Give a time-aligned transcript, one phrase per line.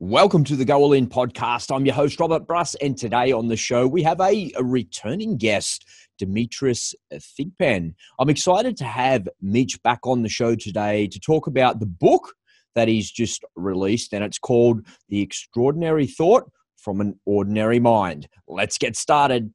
[0.00, 1.74] Welcome to the Go All In podcast.
[1.74, 5.36] I'm your host, Robert Bruss, and today on the show we have a, a returning
[5.36, 7.96] guest, Demetrius Thigpen.
[8.20, 12.34] I'm excited to have Mitch back on the show today to talk about the book
[12.76, 18.28] that he's just released, and it's called The Extraordinary Thought from an Ordinary Mind.
[18.46, 19.52] Let's get started.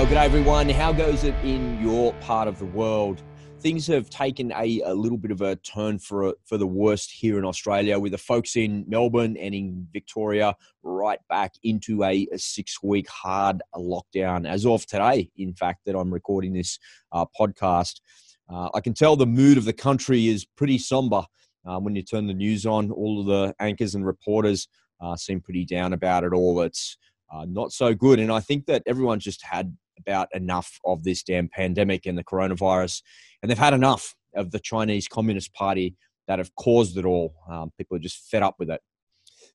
[0.00, 0.70] Well, good day, everyone.
[0.70, 3.22] How goes it in your part of the world?
[3.58, 7.38] Things have taken a, a little bit of a turn for for the worst here
[7.38, 12.38] in Australia, with the folks in Melbourne and in Victoria right back into a, a
[12.38, 15.30] six week hard lockdown as of today.
[15.36, 16.78] In fact, that I'm recording this
[17.12, 18.00] uh, podcast,
[18.48, 21.26] uh, I can tell the mood of the country is pretty somber.
[21.66, 24.66] Uh, when you turn the news on, all of the anchors and reporters
[25.02, 26.62] uh, seem pretty down about it all.
[26.62, 26.96] It's
[27.30, 28.18] uh, not so good.
[28.18, 32.24] And I think that everyone's just had about enough of this damn pandemic and the
[32.24, 33.02] coronavirus,
[33.42, 35.96] and they've had enough of the Chinese Communist Party
[36.28, 37.34] that have caused it all.
[37.50, 38.80] Um, people are just fed up with it.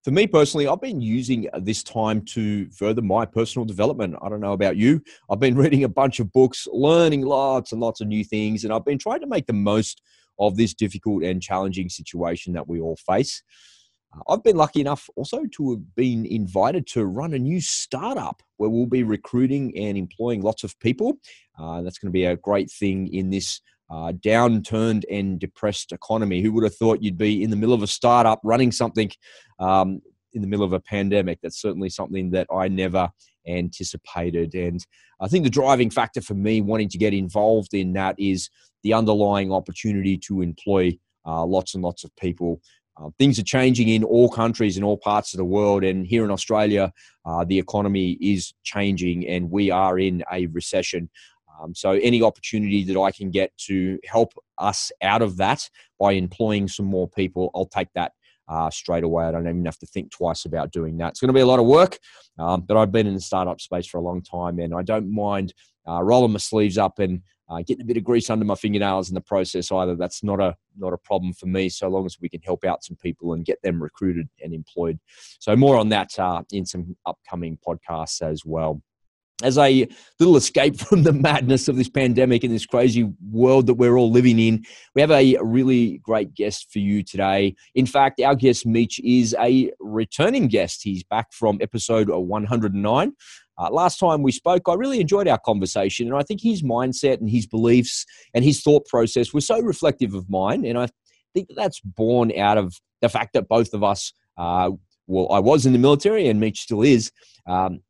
[0.03, 4.15] For me personally, I've been using this time to further my personal development.
[4.21, 5.01] I don't know about you.
[5.29, 8.73] I've been reading a bunch of books, learning lots and lots of new things, and
[8.73, 10.01] I've been trying to make the most
[10.37, 13.41] of this difficult and challenging situation that we all face.
[14.27, 18.69] I've been lucky enough also to have been invited to run a new startup where
[18.69, 21.17] we'll be recruiting and employing lots of people.
[21.59, 26.41] Uh, that's going to be a great thing in this uh, downturned and depressed economy.
[26.41, 29.11] Who would have thought you'd be in the middle of a startup running something
[29.59, 30.01] um,
[30.33, 31.39] in the middle of a pandemic?
[31.41, 33.09] That's certainly something that I never
[33.47, 34.55] anticipated.
[34.55, 34.83] And
[35.19, 38.49] I think the driving factor for me wanting to get involved in that is
[38.83, 42.61] the underlying opportunity to employ uh, lots and lots of people
[42.97, 46.23] uh, things are changing in all countries in all parts of the world, and here
[46.23, 46.93] in Australia,
[47.25, 51.09] uh, the economy is changing, and we are in a recession.
[51.59, 56.13] Um, so, any opportunity that I can get to help us out of that by
[56.13, 58.13] employing some more people, I'll take that
[58.47, 59.25] uh, straight away.
[59.25, 61.09] I don't even have to think twice about doing that.
[61.09, 61.97] It's going to be a lot of work,
[62.39, 65.13] um, but I've been in the startup space for a long time, and I don't
[65.13, 65.53] mind
[65.87, 69.09] uh, rolling my sleeves up and uh, getting a bit of grease under my fingernails
[69.09, 69.95] in the process either.
[69.95, 72.83] That's not a not a problem for me, so long as we can help out
[72.83, 74.99] some people and get them recruited and employed.
[75.39, 78.81] So more on that uh, in some upcoming podcasts as well.
[79.43, 79.85] As a
[80.19, 84.11] little escape from the madness of this pandemic and this crazy world that we're all
[84.11, 84.63] living in,
[84.93, 87.55] we have a really great guest for you today.
[87.75, 90.81] In fact, our guest, Mitch, is a returning guest.
[90.83, 93.13] He's back from episode 109.
[93.57, 97.19] Uh, last time we spoke, I really enjoyed our conversation, and I think his mindset
[97.19, 100.65] and his beliefs and his thought process were so reflective of mine.
[100.65, 100.87] And I
[101.33, 104.71] think that that's born out of the fact that both of us, uh,
[105.07, 107.11] well, I was in the military, and Mitch still is.
[107.47, 107.81] Um,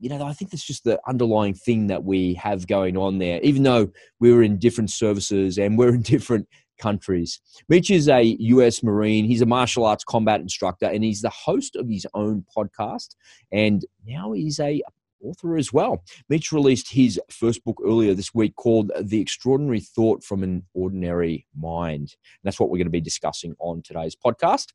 [0.00, 3.40] you know, I think that's just the underlying thing that we have going on there,
[3.42, 7.40] even though we were in different services and we're in different countries.
[7.68, 9.26] Mitch is a US Marine.
[9.26, 13.14] He's a martial arts combat instructor and he's the host of his own podcast.
[13.52, 14.82] And now he's a
[15.22, 16.02] author as well.
[16.30, 21.46] Mitch released his first book earlier this week called The Extraordinary Thought from an Ordinary
[21.54, 22.00] Mind.
[22.00, 24.68] And that's what we're going to be discussing on today's podcast.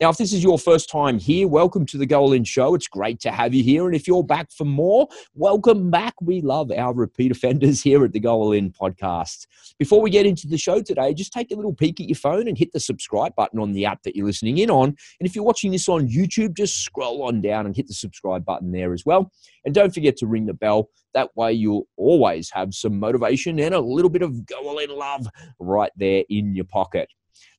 [0.00, 2.76] Now, if this is your first time here, welcome to the Go All In Show.
[2.76, 3.84] It's great to have you here.
[3.84, 6.14] And if you're back for more, welcome back.
[6.20, 9.48] We love our repeat offenders here at the Go All In podcast.
[9.76, 12.46] Before we get into the show today, just take a little peek at your phone
[12.46, 14.90] and hit the subscribe button on the app that you're listening in on.
[14.90, 18.44] And if you're watching this on YouTube, just scroll on down and hit the subscribe
[18.44, 19.32] button there as well.
[19.64, 20.90] And don't forget to ring the bell.
[21.14, 24.90] That way, you'll always have some motivation and a little bit of Go All In
[24.90, 25.26] love
[25.58, 27.08] right there in your pocket.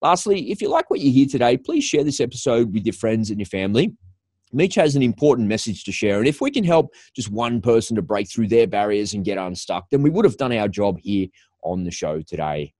[0.01, 3.29] Lastly, if you like what you hear today, please share this episode with your friends
[3.29, 3.93] and your family.
[4.51, 7.95] Mitch has an important message to share, and if we can help just one person
[7.95, 10.97] to break through their barriers and get unstuck, then we would have done our job
[10.99, 11.27] here
[11.63, 12.73] on the show today.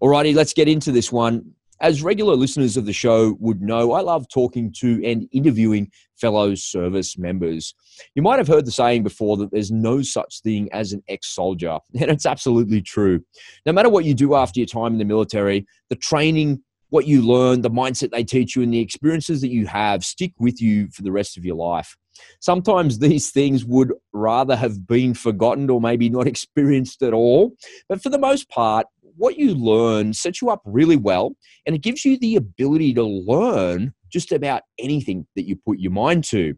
[0.00, 1.52] Alrighty, let's get into this one.
[1.80, 6.54] As regular listeners of the show would know, I love talking to and interviewing fellow
[6.54, 7.74] service members.
[8.14, 11.34] You might have heard the saying before that there's no such thing as an ex
[11.34, 13.20] soldier, and it's absolutely true.
[13.66, 17.20] No matter what you do after your time in the military, the training, what you
[17.20, 20.88] learn, the mindset they teach you, and the experiences that you have stick with you
[20.92, 21.96] for the rest of your life.
[22.40, 27.52] Sometimes these things would rather have been forgotten or maybe not experienced at all.
[27.88, 31.36] But for the most part, what you learn sets you up really well
[31.66, 35.92] and it gives you the ability to learn just about anything that you put your
[35.92, 36.54] mind to.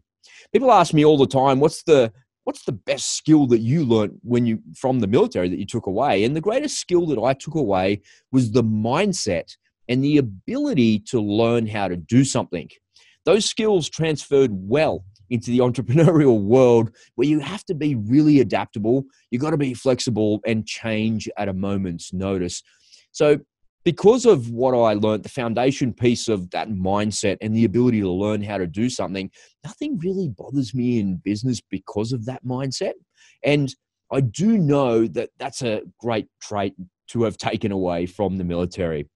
[0.53, 2.11] People ask me all the time, what's the
[2.43, 5.85] what's the best skill that you learned when you from the military that you took
[5.85, 6.23] away?
[6.23, 8.01] And the greatest skill that I took away
[8.31, 9.55] was the mindset
[9.87, 12.69] and the ability to learn how to do something.
[13.25, 19.05] Those skills transferred well into the entrepreneurial world where you have to be really adaptable.
[19.31, 22.63] You've got to be flexible and change at a moment's notice.
[23.11, 23.39] So,
[23.85, 28.11] because of what I learned, the foundation piece of that mindset and the ability to
[28.11, 29.31] learn how to do something,
[29.63, 32.93] nothing really bothers me in business because of that mindset.
[33.43, 33.73] And
[34.11, 36.73] I do know that that's a great trait
[37.09, 39.07] to have taken away from the military.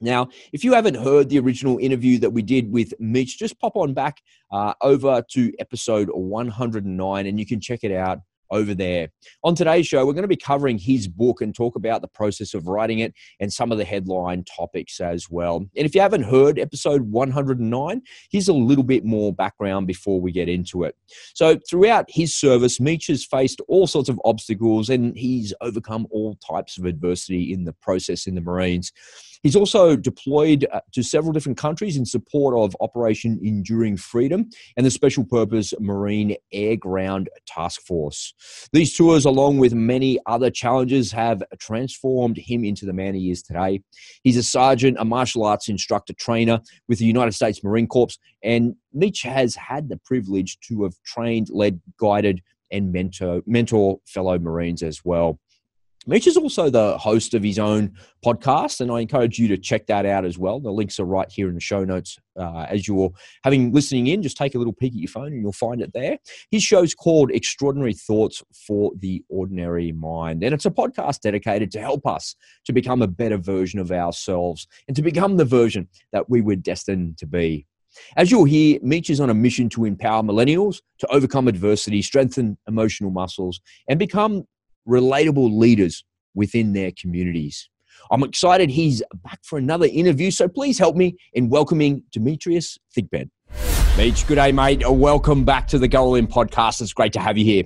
[0.00, 3.76] Now, if you haven't heard the original interview that we did with Mitch, just pop
[3.76, 4.20] on back
[4.52, 8.20] uh, over to episode 109 and you can check it out
[8.50, 9.08] over there.
[9.42, 12.54] On today's show, we're going to be covering his book and talk about the process
[12.54, 15.56] of writing it and some of the headline topics as well.
[15.56, 20.32] And if you haven't heard episode 109, here's a little bit more background before we
[20.32, 20.96] get into it.
[21.34, 26.36] So, throughout his service, Meech has faced all sorts of obstacles and he's overcome all
[26.36, 28.92] types of adversity in the process in the Marines.
[29.46, 34.84] He's also deployed uh, to several different countries in support of Operation Enduring Freedom and
[34.84, 38.34] the Special Purpose Marine Air Ground Task Force.
[38.72, 43.40] These tours, along with many other challenges, have transformed him into the man he is
[43.40, 43.82] today.
[44.24, 48.74] He's a sergeant, a martial arts instructor trainer with the United States Marine Corps, and
[48.92, 54.82] Mitch has had the privilege to have trained, led, guided, and mentor, mentor fellow Marines
[54.82, 55.38] as well.
[56.08, 57.92] Mitch is also the host of his own
[58.24, 60.60] podcast, and I encourage you to check that out as well.
[60.60, 62.16] The links are right here in the show notes.
[62.38, 63.10] Uh, as you're
[63.42, 65.92] having listening in, just take a little peek at your phone and you'll find it
[65.92, 66.18] there.
[66.50, 71.80] His show's called Extraordinary Thoughts for the Ordinary Mind, and it's a podcast dedicated to
[71.80, 72.36] help us
[72.66, 76.56] to become a better version of ourselves and to become the version that we were
[76.56, 77.66] destined to be.
[78.16, 82.58] As you'll hear, Mitch is on a mission to empower millennials to overcome adversity, strengthen
[82.68, 84.44] emotional muscles, and become
[84.88, 86.04] relatable leaders
[86.34, 87.68] within their communities.
[88.10, 93.30] I'm excited he's back for another interview, so please help me in welcoming Demetrius Thigpen.
[93.96, 94.84] Mitch, good day, mate.
[94.86, 96.80] Uh, welcome back to the Go All In podcast.
[96.82, 97.64] It's great to have you here.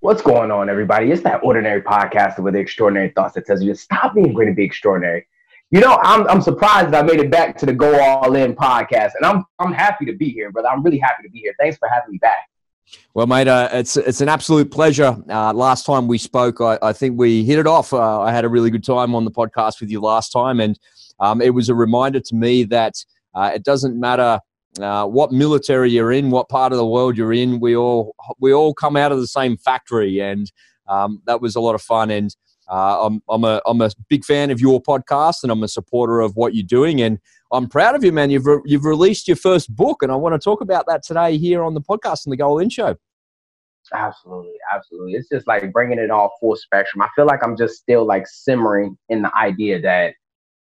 [0.00, 1.12] What's going on, everybody?
[1.12, 4.48] It's that ordinary podcast with the extraordinary thoughts that tells you to stop being great
[4.48, 5.26] and be extraordinary.
[5.70, 9.12] You know, I'm I'm surprised I made it back to the Go All In podcast,
[9.16, 10.68] and I'm I'm happy to be here, brother.
[10.68, 11.54] I'm really happy to be here.
[11.58, 12.48] Thanks for having me back.
[13.14, 15.16] Well, mate, uh, it's it's an absolute pleasure.
[15.28, 17.92] Uh, last time we spoke, I, I, think we hit it off.
[17.92, 20.78] Uh, I had a really good time on the podcast with you last time, and
[21.18, 22.94] um, it was a reminder to me that
[23.34, 24.40] uh, it doesn't matter
[24.80, 27.60] uh, what military you're in, what part of the world you're in.
[27.60, 30.50] We all we all come out of the same factory, and
[30.86, 32.10] um, that was a lot of fun.
[32.10, 32.34] And
[32.68, 36.20] uh, I'm I'm a I'm a big fan of your podcast, and I'm a supporter
[36.20, 37.00] of what you're doing.
[37.00, 37.18] And
[37.52, 38.30] I'm proud of you, man.
[38.30, 41.36] You've re- you've released your first book, and I want to talk about that today
[41.36, 42.96] here on the podcast on the Go All In Show.
[43.94, 45.12] Absolutely, absolutely.
[45.12, 47.02] It's just like bringing it all full spectrum.
[47.02, 50.14] I feel like I'm just still like simmering in the idea that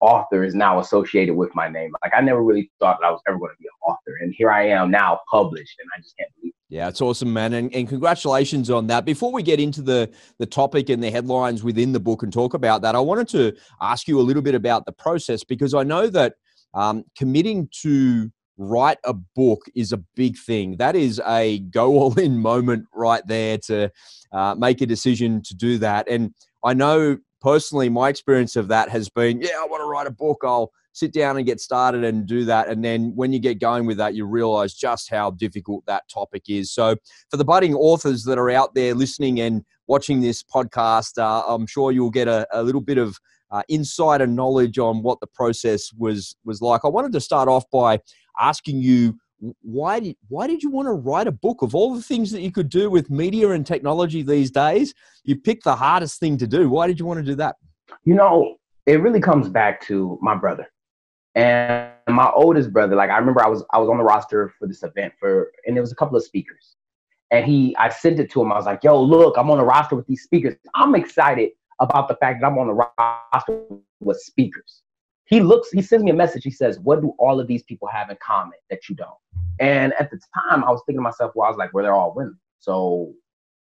[0.00, 1.92] author is now associated with my name.
[2.02, 4.34] Like I never really thought that I was ever going to be an author, and
[4.34, 6.50] here I am now, published, and I just can't believe.
[6.50, 6.74] It.
[6.74, 9.04] Yeah, it's awesome, man, and, and congratulations on that.
[9.04, 12.54] Before we get into the the topic and the headlines within the book and talk
[12.54, 15.82] about that, I wanted to ask you a little bit about the process because I
[15.82, 16.34] know that
[16.74, 20.76] um, committing to write a book is a big thing.
[20.76, 23.90] That is a go all in moment right there to
[24.32, 26.08] uh, make a decision to do that.
[26.08, 26.34] And
[26.64, 30.10] I know personally, my experience of that has been, yeah, I want to write a
[30.10, 30.42] book.
[30.44, 32.68] I'll sit down and get started and do that.
[32.68, 36.44] And then when you get going with that, you realize just how difficult that topic
[36.48, 36.70] is.
[36.70, 36.96] So,
[37.30, 41.66] for the budding authors that are out there listening and watching this podcast, uh, I'm
[41.66, 43.18] sure you'll get a, a little bit of
[43.50, 46.82] uh, insider knowledge on what the process was was like.
[46.84, 48.00] I wanted to start off by
[48.38, 49.18] asking you
[49.62, 52.42] why did why did you want to write a book of all the things that
[52.42, 54.94] you could do with media and technology these days?
[55.24, 56.68] You picked the hardest thing to do.
[56.68, 57.56] Why did you want to do that?
[58.04, 60.66] You know, it really comes back to my brother
[61.34, 62.96] and my oldest brother.
[62.96, 65.76] Like I remember, I was I was on the roster for this event for, and
[65.76, 66.76] there was a couple of speakers,
[67.30, 68.52] and he I sent it to him.
[68.52, 70.54] I was like, "Yo, look, I'm on the roster with these speakers.
[70.74, 73.64] I'm excited about the fact that I'm on the roster
[74.00, 74.82] with speakers.
[75.24, 76.44] He looks, he sends me a message.
[76.44, 79.10] He says, What do all of these people have in common that you don't?
[79.60, 81.94] And at the time, I was thinking to myself, Well, I was like, Well, they're
[81.94, 82.38] all women.
[82.58, 83.12] So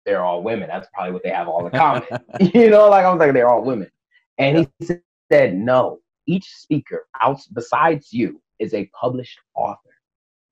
[0.06, 0.68] they're all women.
[0.68, 2.04] That's probably what they have all in common.
[2.40, 3.90] you know, like I was like, They're all women.
[4.38, 4.98] And he
[5.32, 9.78] said, No, each speaker out besides you is a published author.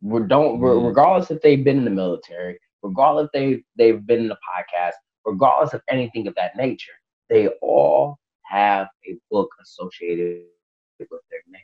[0.02, 0.88] We don't, mm.
[0.88, 4.94] regardless if they've been in the military, regardless if they, they've been in the podcast,
[5.26, 6.92] regardless of anything of that nature,
[7.32, 10.44] they all have a book associated
[11.00, 11.62] with their name.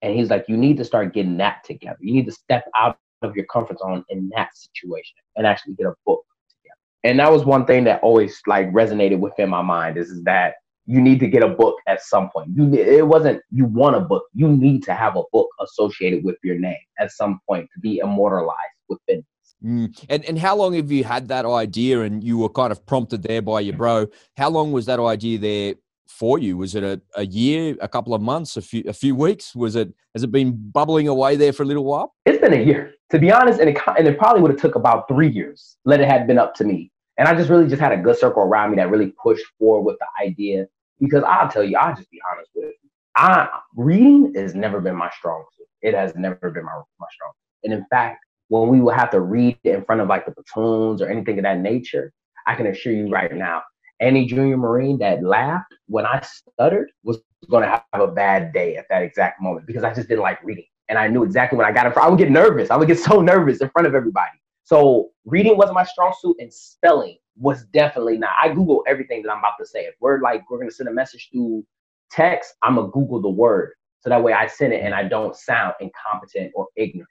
[0.00, 1.98] And he's like, you need to start getting that together.
[2.00, 5.86] You need to step out of your comfort zone in that situation and actually get
[5.86, 6.78] a book together.
[7.04, 10.54] And that was one thing that always like resonated within my mind is, is that
[10.86, 12.50] you need to get a book at some point.
[12.56, 14.24] You it wasn't you want a book.
[14.34, 17.98] You need to have a book associated with your name at some point to be
[17.98, 18.56] immortalized
[18.88, 19.24] within
[19.64, 20.04] Mm.
[20.08, 22.02] And and how long have you had that idea?
[22.02, 24.06] And you were kind of prompted there by your bro.
[24.36, 25.74] How long was that idea there
[26.08, 26.56] for you?
[26.56, 29.54] Was it a, a year, a couple of months, a few a few weeks?
[29.54, 32.14] Was it has it been bubbling away there for a little while?
[32.26, 34.74] It's been a year, to be honest, and it and it probably would have took
[34.74, 35.76] about three years.
[35.84, 38.18] Let it had been up to me, and I just really just had a good
[38.18, 40.66] circle around me that really pushed forward with the idea.
[41.00, 42.90] Because I'll tell you, I'll just be honest with you.
[43.16, 45.66] I reading has never been my strong suit.
[45.82, 47.32] It has never been my my strong.
[47.64, 51.00] And in fact, when we would have to read in front of like the platoons
[51.00, 52.12] or anything of that nature,
[52.46, 53.62] I can assure you right now,
[53.98, 58.76] any junior Marine that laughed when I stuttered was going to have a bad day
[58.76, 60.66] at that exact moment because I just didn't like reading.
[60.90, 62.70] And I knew exactly when I got in front, I would get nervous.
[62.70, 64.38] I would get so nervous in front of everybody.
[64.64, 68.32] So reading wasn't my strong suit and spelling was definitely not.
[68.38, 69.86] I Google everything that I'm about to say.
[69.86, 71.64] If we're like, we're to send a message through
[72.10, 73.72] text, I'm to Google the word.
[74.00, 77.08] So that way I send it and I don't sound incompetent or ignorant.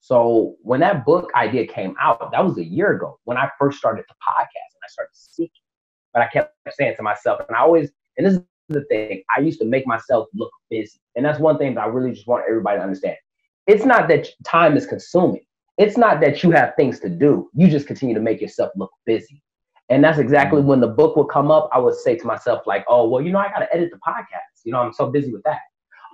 [0.00, 3.78] So when that book idea came out, that was a year ago when I first
[3.78, 5.50] started the podcast and I started seeking.
[6.12, 9.40] But I kept saying to myself, and I always, and this is the thing, I
[9.40, 11.00] used to make myself look busy.
[11.14, 13.16] And that's one thing that I really just want everybody to understand.
[13.66, 15.44] It's not that time is consuming.
[15.78, 17.50] It's not that you have things to do.
[17.54, 19.42] You just continue to make yourself look busy.
[19.88, 20.68] And that's exactly mm-hmm.
[20.68, 21.68] when the book would come up.
[21.72, 23.98] I would say to myself, like, oh, well, you know, I got to edit the
[23.98, 24.64] podcast.
[24.64, 25.60] You know, I'm so busy with that.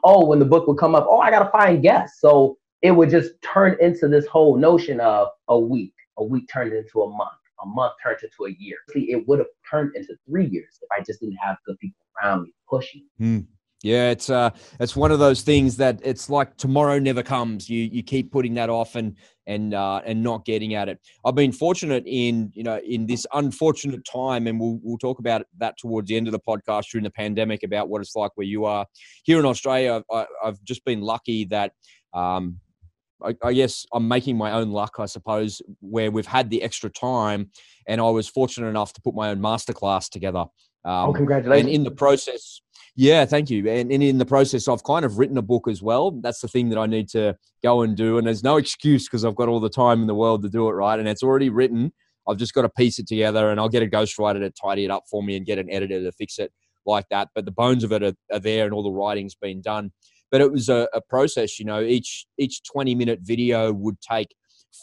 [0.05, 2.21] Oh, when the book would come up, oh, I got to find guests.
[2.21, 5.95] So it would just turn into this whole notion of a week.
[6.19, 7.31] A week turned into a month.
[7.63, 8.77] A month turned into a year.
[8.93, 12.05] See, it would have turned into three years if I just didn't have good people
[12.21, 13.07] around me pushing.
[13.21, 13.47] Mm.
[13.83, 17.69] Yeah, it's uh, it's one of those things that it's like tomorrow never comes.
[17.69, 21.01] You you keep putting that off and and uh, and not getting at it.
[21.25, 25.47] I've been fortunate in you know in this unfortunate time, and we'll we'll talk about
[25.59, 28.47] that towards the end of the podcast during the pandemic about what it's like where
[28.47, 28.87] you are
[29.25, 30.03] here in Australia.
[30.13, 31.73] I, have just been lucky that
[32.15, 32.61] um,
[33.25, 36.91] I, I, guess I'm making my own luck, I suppose, where we've had the extra
[36.91, 37.51] time,
[37.87, 40.45] and I was fortunate enough to put my own masterclass together.
[40.85, 41.67] Um, oh, congratulations!
[41.67, 42.61] And in the process,
[42.97, 43.69] yeah, thank you.
[43.69, 46.11] And, and in the process, I've kind of written a book as well.
[46.11, 49.25] That's the thing that I need to go and do, and there's no excuse because
[49.25, 50.99] I've got all the time in the world to do it, right?
[50.99, 51.93] And it's already written.
[52.29, 54.91] I've just got to piece it together, and I'll get a ghostwriter to tidy it
[54.91, 56.53] up for me and get an editor to fix it
[56.87, 57.29] like that.
[57.35, 59.93] But the bones of it are, are there, and all the writing's been done
[60.33, 61.61] but it was a, a process.
[61.61, 64.35] You know, each each twenty minute video would take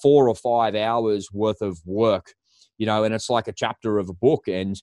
[0.01, 2.33] four or five hours worth of work.
[2.77, 4.81] You know, and it's like a chapter of a book, and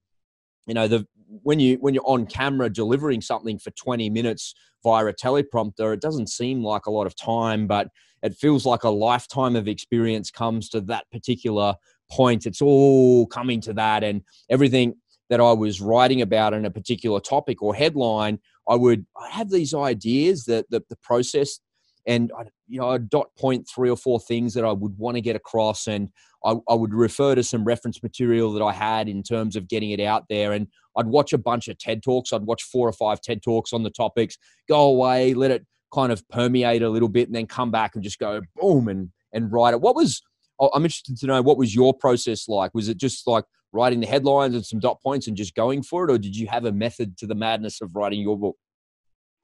[0.67, 4.55] you know the when you when you're on camera delivering something for 20 minutes
[4.85, 7.89] via a teleprompter it doesn't seem like a lot of time but
[8.23, 11.75] it feels like a lifetime of experience comes to that particular
[12.13, 14.95] point it's all coming to that and everything
[15.29, 19.51] that I was writing about in a particular topic or headline, I would I have
[19.51, 21.61] these ideas that the, the process
[22.07, 25.17] and I, you know, I'd dot point three or four things that I would want
[25.17, 26.09] to get across, and
[26.45, 29.91] I, I, would refer to some reference material that I had in terms of getting
[29.91, 30.53] it out there.
[30.53, 32.33] And I'd watch a bunch of TED talks.
[32.33, 36.13] I'd watch four or five TED talks on the topics, go away, let it kind
[36.13, 39.53] of permeate a little bit, and then come back and just go boom and and
[39.53, 39.81] write it.
[39.81, 40.23] What was
[40.59, 42.75] Oh, I'm interested to know what was your process like?
[42.75, 46.05] Was it just like writing the headlines and some dot points and just going for
[46.05, 48.57] it, or did you have a method to the madness of writing your book?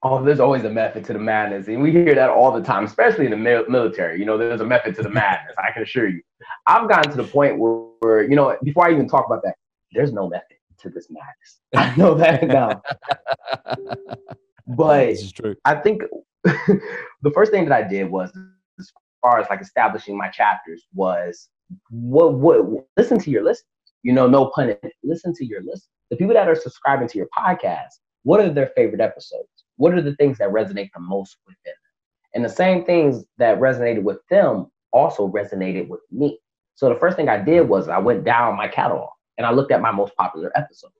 [0.05, 2.83] Oh, there's always a method to the madness, and we hear that all the time,
[2.83, 4.19] especially in the military.
[4.19, 5.55] You know, there's a method to the madness.
[5.57, 6.21] I can assure you.
[6.67, 9.55] I've gotten to the point where, where, you know, before I even talk about that,
[9.93, 11.61] there's no method to this madness.
[11.75, 12.81] I know that now.
[14.67, 15.55] but this is true.
[15.63, 16.01] I think
[16.43, 18.43] the first thing that I did was, as
[19.23, 21.49] far as like establishing my chapters, was
[21.89, 23.65] what what listen to your listeners
[24.03, 24.93] you know, no pun intended.
[25.03, 25.87] Listen to your list.
[26.11, 29.47] The people that are subscribing to your podcast, what are their favorite episodes?
[29.77, 31.73] What are the things that resonate the most with them?
[32.35, 36.37] And the same things that resonated with them also resonated with me.
[36.75, 39.71] So the first thing I did was I went down my catalog and I looked
[39.71, 40.93] at my most popular episodes.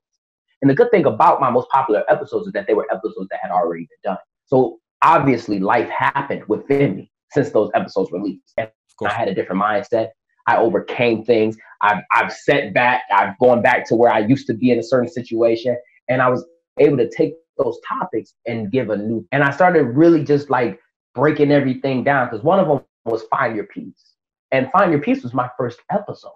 [0.62, 3.40] And the good thing about my most popular episodes is that they were episodes that
[3.42, 4.18] had already been done.
[4.46, 8.54] So obviously life happened within me since those episodes released.
[8.58, 8.70] And
[9.04, 10.10] I had a different mindset.
[10.48, 11.58] I overcame things.
[11.82, 13.04] I've, I've set back.
[13.12, 15.78] I've gone back to where I used to be in a certain situation.
[16.10, 16.46] And I was
[16.80, 20.80] able to take those topics and give a new, and I started really just like
[21.14, 24.16] breaking everything down because one of them was Find Your Peace.
[24.52, 26.32] And Find Your Peace was my first episode.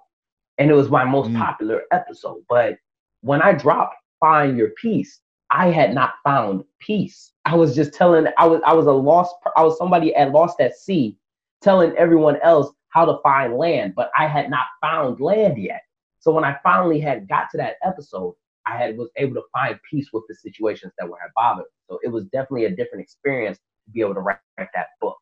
[0.57, 1.37] And it was my most mm.
[1.37, 2.43] popular episode.
[2.49, 2.77] But
[3.21, 5.19] when I dropped Find Your Peace,
[5.51, 7.31] I had not found peace.
[7.45, 10.59] I was just telling, I was, I was a lost, I was somebody at lost
[10.59, 11.17] at sea,
[11.61, 15.81] telling everyone else how to find land, but I had not found land yet.
[16.19, 18.35] So when I finally had got to that episode,
[18.65, 21.67] I had was able to find peace with the situations that were had bothered.
[21.89, 25.17] So it was definitely a different experience to be able to write, write that book.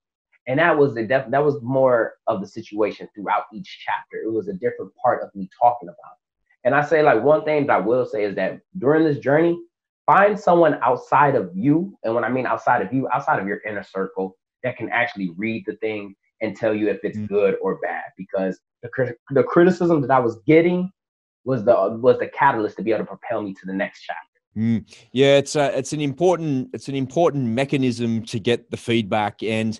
[0.47, 4.17] And that was the def- that was more of the situation throughout each chapter.
[4.17, 6.13] It was a different part of me talking about.
[6.13, 6.65] It.
[6.65, 9.59] And I say like one thing that I will say is that during this journey,
[10.05, 13.61] find someone outside of you, and when I mean outside of you, outside of your
[13.67, 17.33] inner circle, that can actually read the thing and tell you if it's mm-hmm.
[17.33, 18.05] good or bad.
[18.17, 20.91] Because the the criticism that I was getting
[21.43, 24.21] was the was the catalyst to be able to propel me to the next chapter.
[24.57, 25.05] Mm.
[25.11, 29.79] Yeah, it's a, it's an important it's an important mechanism to get the feedback, and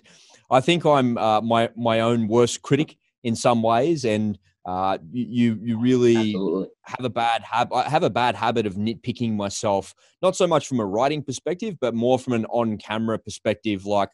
[0.50, 5.58] I think I'm uh, my my own worst critic in some ways, and uh, you
[5.62, 6.68] you really Absolutely.
[6.82, 7.74] have a bad habit.
[7.74, 11.76] I have a bad habit of nitpicking myself, not so much from a writing perspective,
[11.80, 13.86] but more from an on camera perspective.
[13.86, 14.10] Like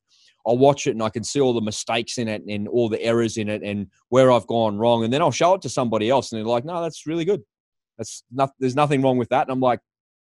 [0.47, 3.03] I'll watch it and I can see all the mistakes in it and all the
[3.03, 6.11] errors in it and where I've gone wrong, and then I'll show it to somebody
[6.11, 7.43] else, and they're like, "No, that's really good.
[7.97, 8.53] That's not.
[8.59, 9.81] There's nothing wrong with that." And I'm like,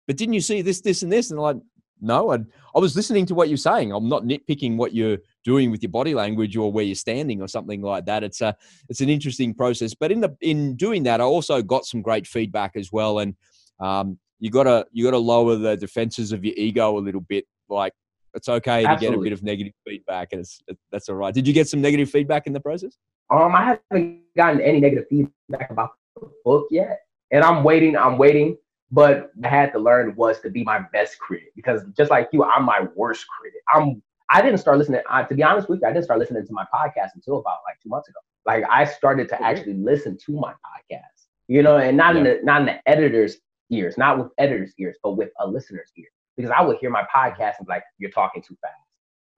[0.07, 1.31] but didn't you see this, this, and this?
[1.31, 1.57] And they're like,
[2.01, 2.39] no, I,
[2.75, 3.93] I was listening to what you're saying.
[3.93, 7.49] I'm not nitpicking what you're doing with your body language or where you're standing or
[7.49, 8.23] something like that.
[8.23, 8.57] It's a,
[8.89, 9.95] it's an interesting process.
[9.95, 13.21] But in the in doing that, I also got some great feedback as well.
[13.21, 13.35] And
[13.81, 17.47] um, you gotta you gotta lower the defenses of your ego a little bit.
[17.69, 17.93] Like
[18.35, 18.97] it's okay Absolutely.
[18.97, 20.61] to get a bit of negative feedback, and it's,
[20.93, 21.33] that's all right.
[21.33, 22.99] Did you get some negative feedback in the process?
[23.31, 27.01] Um, I haven't gotten any negative feedback about the book yet,
[27.31, 27.97] and I'm waiting.
[27.97, 28.59] I'm waiting
[28.91, 32.45] but I had to learn was to be my best critic because just like you,
[32.45, 33.61] I'm my worst critic.
[33.75, 35.01] I'm I didn't start listening.
[35.09, 37.59] I, to be honest with you, I didn't start listening to my podcast until about
[37.69, 38.19] like two months ago.
[38.45, 42.21] Like I started to actually listen to my podcast, you know, and not yeah.
[42.21, 43.39] in the not in the editor's
[43.71, 46.07] ears, not with editor's ears, but with a listener's ear.
[46.37, 48.75] Because I would hear my podcast and be like, "You're talking too fast."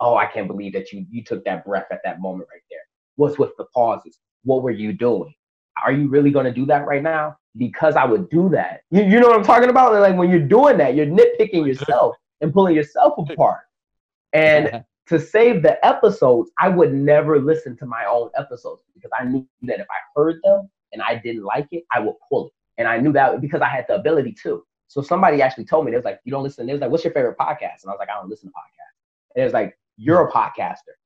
[0.00, 2.80] Oh, I can't believe that you you took that breath at that moment right there.
[3.16, 4.18] What's with the pauses?
[4.44, 5.34] What were you doing?
[5.84, 7.36] Are you really going to do that right now?
[7.58, 8.82] because I would do that.
[8.90, 9.92] You, you know what I'm talking about?
[9.92, 13.64] Like when you're doing that, you're nitpicking yourself and pulling yourself apart.
[14.32, 19.24] And to save the episodes, I would never listen to my own episodes because I
[19.24, 22.52] knew that if I heard them and I didn't like it, I would pull it.
[22.78, 24.62] And I knew that because I had the ability to.
[24.86, 26.66] So somebody actually told me, they was like, you don't listen.
[26.66, 27.82] They was like, what's your favorite podcast?
[27.82, 29.34] And I was like, I don't listen to podcasts.
[29.34, 30.96] And it was like, you're a podcaster.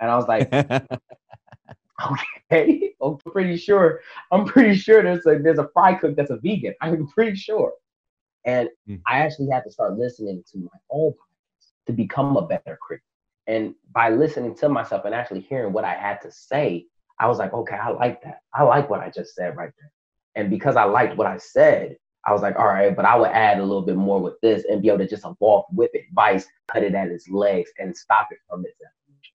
[0.00, 0.50] And I was like,
[2.52, 4.00] Okay, I'm pretty sure.
[4.32, 6.74] I'm pretty sure there's a there's a fry cook that's a vegan.
[6.80, 7.72] I'm pretty sure.
[8.44, 9.00] And mm.
[9.06, 13.04] I actually had to start listening to my own podcast to become a better critic.
[13.46, 16.86] And by listening to myself and actually hearing what I had to say,
[17.18, 18.40] I was like, okay, I like that.
[18.54, 19.92] I like what I just said right there.
[20.34, 23.30] And because I liked what I said, I was like, all right, but I would
[23.30, 26.46] add a little bit more with this and be able to just evolve with advice,
[26.70, 28.76] cut it at its legs, and stop it from its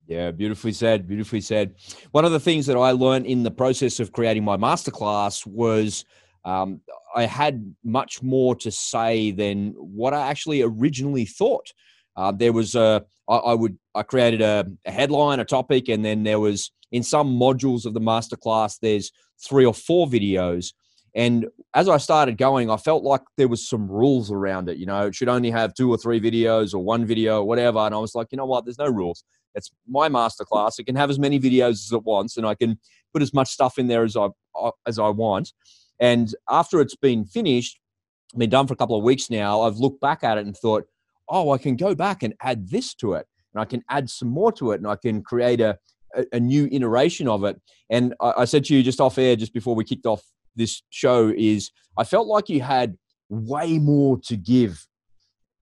[0.07, 1.07] yeah, beautifully said.
[1.07, 1.75] Beautifully said.
[2.11, 6.05] One of the things that I learned in the process of creating my masterclass was
[6.43, 6.81] um,
[7.15, 11.71] I had much more to say than what I actually originally thought.
[12.15, 16.05] Uh, there was a I, I would I created a, a, headline, a topic, and
[16.05, 19.11] then there was in some modules of the masterclass there's
[19.43, 20.73] three or four videos.
[21.15, 24.77] And as I started going, I felt like there was some rules around it.
[24.77, 27.79] You know, it should only have two or three videos or one video or whatever.
[27.79, 28.65] And I was like, you know what?
[28.65, 29.23] There's no rules.
[29.55, 30.79] It's my masterclass.
[30.79, 32.77] It can have as many videos as it wants, and I can
[33.13, 35.53] put as much stuff in there as I uh, as I want.
[35.99, 37.79] And after it's been finished,
[38.37, 40.83] been done for a couple of weeks now, I've looked back at it and thought,
[41.29, 44.27] oh, I can go back and add this to it, and I can add some
[44.29, 45.77] more to it, and I can create a
[46.15, 47.59] a, a new iteration of it.
[47.89, 50.23] And I, I said to you just off air, just before we kicked off
[50.55, 52.97] this show, is I felt like you had
[53.29, 54.87] way more to give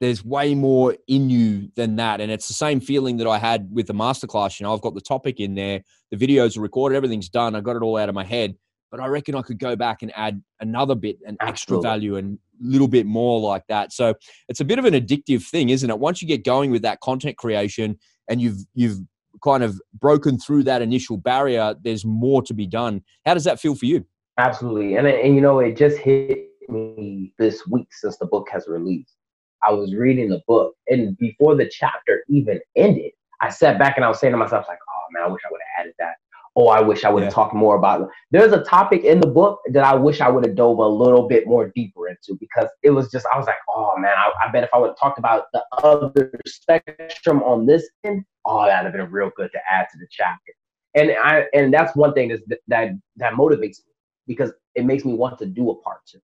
[0.01, 2.19] there's way more in you than that.
[2.19, 4.59] And it's the same feeling that I had with the masterclass.
[4.59, 7.55] You know, I've got the topic in there, the videos are recorded, everything's done.
[7.55, 8.55] I got it all out of my head.
[8.89, 12.39] But I reckon I could go back and add another bit, an extra value, and
[12.61, 13.93] a little bit more like that.
[13.93, 14.15] So
[14.49, 15.97] it's a bit of an addictive thing, isn't it?
[15.97, 18.97] Once you get going with that content creation and you've you've
[19.41, 23.01] kind of broken through that initial barrier, there's more to be done.
[23.25, 24.03] How does that feel for you?
[24.37, 24.95] Absolutely.
[24.95, 29.15] And, and you know, it just hit me this week since the book has released
[29.63, 34.05] I was reading the book, and before the chapter even ended, I sat back and
[34.05, 36.15] I was saying to myself, like, oh man, I wish I would have added that.
[36.55, 37.35] Oh, I wish I would have yeah.
[37.35, 38.07] talked more about it.
[38.31, 41.27] There's a topic in the book that I wish I would have dove a little
[41.27, 44.51] bit more deeper into because it was just, I was like, oh man, I, I
[44.51, 48.83] bet if I would have talked about the other spectrum on this end, oh, that'd
[48.83, 50.51] have been real good to add to the chapter.
[50.93, 53.93] And I and that's one thing that that that motivates me
[54.27, 56.19] because it makes me want to do a part two.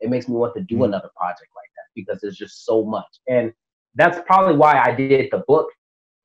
[0.00, 0.84] It makes me want to do mm-hmm.
[0.84, 1.67] another project like
[1.98, 3.20] because there's just so much.
[3.28, 3.52] And
[3.94, 5.68] that's probably why I did the book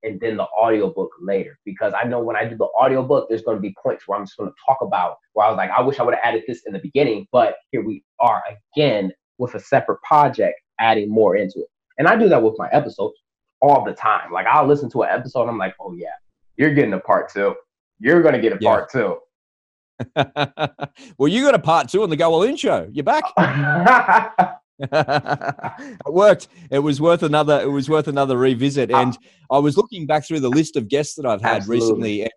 [0.04, 3.58] and then the audiobook later because I know when I do the audiobook, there's going
[3.58, 5.82] to be points where I'm just going to talk about where I was like, I
[5.82, 8.44] wish I would have added this in the beginning, but here we are
[8.76, 11.68] again with a separate project adding more into it.
[11.98, 13.16] And I do that with my episodes
[13.62, 14.32] all the time.
[14.32, 16.14] Like I'll listen to an episode, I'm like, oh yeah,
[16.58, 17.56] you're getting a part two.
[18.00, 18.70] You're going to get a yeah.
[18.70, 19.18] part two.
[21.18, 22.90] well, you got a part two on the Go All In show.
[22.92, 23.24] You're back.
[24.80, 26.48] it worked.
[26.72, 27.62] It was worth another.
[27.62, 28.92] It was worth another revisit.
[28.92, 29.18] And
[29.52, 31.86] I was looking back through the list of guests that I've had Absolutely.
[31.86, 32.32] recently.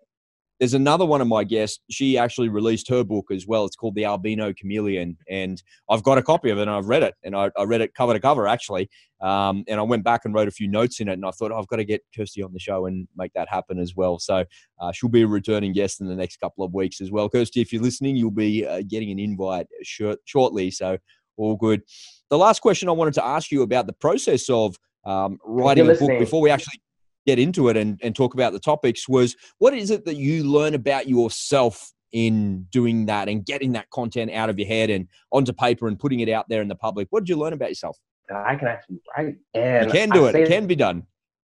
[0.59, 1.79] There's another one of my guests.
[1.91, 3.65] She actually released her book as well.
[3.65, 7.03] It's called The Albino Chameleon, and I've got a copy of it and I've read
[7.03, 7.13] it.
[7.23, 8.89] And I, I read it cover to cover actually.
[9.21, 11.13] Um, and I went back and wrote a few notes in it.
[11.13, 13.49] And I thought oh, I've got to get Kirsty on the show and make that
[13.49, 14.17] happen as well.
[14.17, 14.45] So
[14.79, 17.29] uh, she'll be a returning guest in the next couple of weeks as well.
[17.29, 20.71] Kirsty, if you're listening, you'll be uh, getting an invite short, shortly.
[20.71, 20.97] So
[21.37, 21.83] all good.
[22.29, 25.93] The last question I wanted to ask you about the process of um, writing a
[25.93, 26.81] book before we actually
[27.25, 30.43] get into it and, and talk about the topics was what is it that you
[30.43, 35.07] learn about yourself in doing that and getting that content out of your head and
[35.31, 37.07] onto paper and putting it out there in the public?
[37.11, 37.97] What did you learn about yourself?
[38.33, 40.35] I can actually write, and you can do I it.
[40.35, 41.03] It can be done.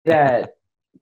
[0.06, 0.46] Yeah,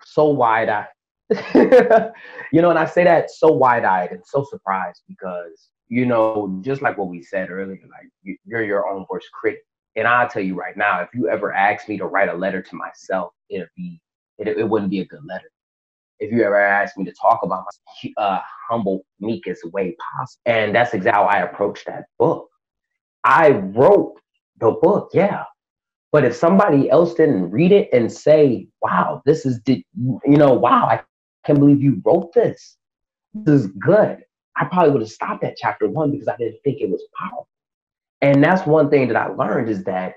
[0.03, 0.87] so wide eyed,
[2.51, 6.59] you know, and I say that so wide eyed and so surprised because you know,
[6.61, 9.63] just like what we said earlier, like you're your own worst critic.
[9.95, 12.61] And I'll tell you right now, if you ever ask me to write a letter
[12.61, 13.99] to myself, it'd be
[14.37, 15.49] it, it wouldn't be a good letter.
[16.19, 20.75] If you ever ask me to talk about my uh, humble, meekest way possible, and
[20.75, 22.47] that's exactly how I approached that book.
[23.23, 24.19] I wrote
[24.59, 25.43] the book, yeah,
[26.11, 30.53] but if somebody else didn't read it and say, "Wow, this is," did you know,
[30.53, 31.01] "Wow, I
[31.45, 32.77] can't believe you wrote this.
[33.33, 34.23] This is good,"
[34.59, 37.47] I probably would have stopped at chapter one because I didn't think it was powerful.
[38.21, 40.15] And that's one thing that I learned is that,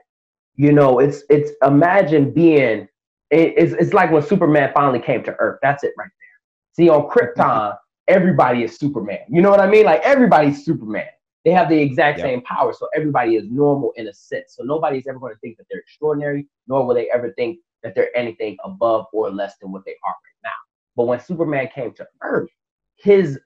[0.56, 2.88] you know, it's it's imagine being
[3.30, 5.58] it's it's like when Superman finally came to Earth.
[5.62, 6.84] That's it right there.
[6.84, 7.76] See, on Krypton,
[8.08, 9.20] everybody is Superman.
[9.28, 9.84] You know what I mean?
[9.84, 11.06] Like everybody's Superman.
[11.44, 12.26] They have the exact yep.
[12.26, 14.54] same power, so everybody is normal in a sense.
[14.56, 17.96] So nobody's ever going to think that they're extraordinary, nor will they ever think that
[17.96, 20.50] they're anything above or less than what they are right now.
[20.94, 22.48] But when Superman came to Earth,
[22.96, 23.40] his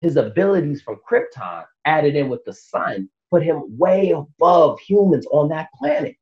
[0.00, 5.48] his abilities from Krypton added in with the sun put him way above humans on
[5.48, 6.16] that planet.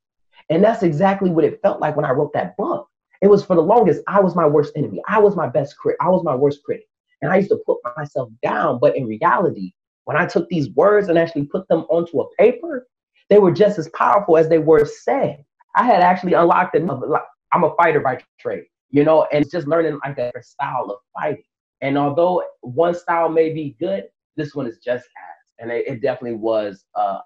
[0.51, 2.89] And that's exactly what it felt like when I wrote that book.
[3.23, 5.01] It was for the longest, I was my worst enemy.
[5.09, 5.99] I was my best critic.
[6.01, 6.87] I was my worst critic.
[7.23, 8.79] And I used to put myself down.
[8.81, 9.73] But in reality,
[10.05, 12.87] when I took these words and actually put them onto a paper,
[13.31, 15.43] they were just as powerful as they were said.
[15.77, 17.09] I had actually unlocked another,
[17.53, 21.45] I'm a fighter by trade, you know, and just learning like a style of fighting.
[21.81, 24.05] And although one style may be good,
[24.37, 25.37] this one is just as.
[25.61, 27.19] And it, it definitely was uh,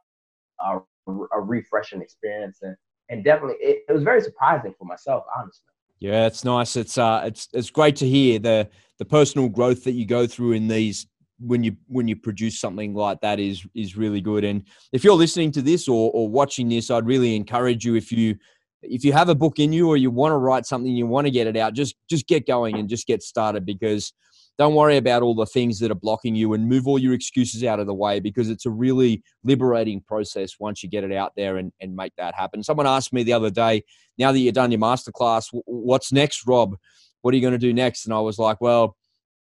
[0.60, 2.58] a, a refreshing experience.
[2.62, 2.76] And,
[3.08, 5.64] and definitely, it, it was very surprising for myself, honestly.
[6.00, 6.76] Yeah, it's nice.
[6.76, 10.52] It's uh, it's it's great to hear the the personal growth that you go through
[10.52, 11.06] in these
[11.40, 14.44] when you when you produce something like that is is really good.
[14.44, 18.12] And if you're listening to this or or watching this, I'd really encourage you if
[18.12, 18.36] you
[18.82, 21.26] if you have a book in you or you want to write something, you want
[21.26, 24.12] to get it out, just just get going and just get started because
[24.58, 27.62] don't worry about all the things that are blocking you and move all your excuses
[27.62, 31.32] out of the way because it's a really liberating process once you get it out
[31.36, 32.62] there and, and make that happen.
[32.64, 33.84] Someone asked me the other day,
[34.18, 36.76] now that you've done your masterclass, what's next, Rob?
[37.22, 38.04] What are you going to do next?
[38.04, 38.96] And I was like, well,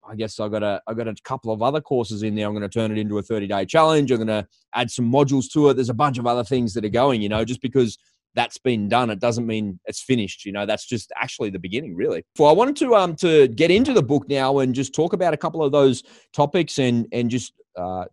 [0.07, 2.45] I guess I got a I got a couple of other courses in there.
[2.45, 4.11] I'm going to turn it into a 30 day challenge.
[4.11, 5.75] I'm going to add some modules to it.
[5.75, 7.21] There's a bunch of other things that are going.
[7.21, 7.97] You know, just because
[8.35, 10.45] that's been done, it doesn't mean it's finished.
[10.45, 12.23] You know, that's just actually the beginning, really.
[12.37, 15.33] So I wanted to um to get into the book now and just talk about
[15.33, 18.05] a couple of those topics and and just uh,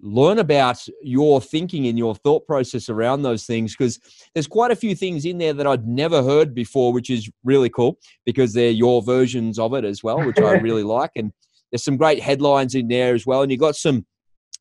[0.00, 3.98] learn about your thinking and your thought process around those things because
[4.34, 7.68] there's quite a few things in there that I'd never heard before, which is really
[7.68, 11.10] cool because they're your versions of it as well, which I really like.
[11.16, 11.32] And
[11.70, 14.06] there's some great headlines in there as well, and you got some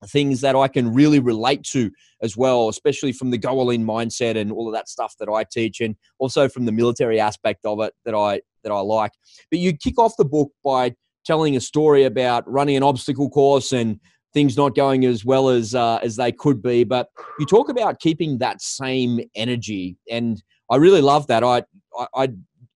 [0.05, 3.85] things that I can really relate to as well, especially from the go all in
[3.85, 7.65] mindset and all of that stuff that I teach, and also from the military aspect
[7.65, 9.11] of it that I that I like.
[9.49, 13.73] But you kick off the book by telling a story about running an obstacle course
[13.73, 13.99] and
[14.33, 16.83] things not going as well as uh, as they could be.
[16.83, 21.43] But you talk about keeping that same energy, and I really love that.
[21.43, 21.63] I
[21.97, 22.29] I, I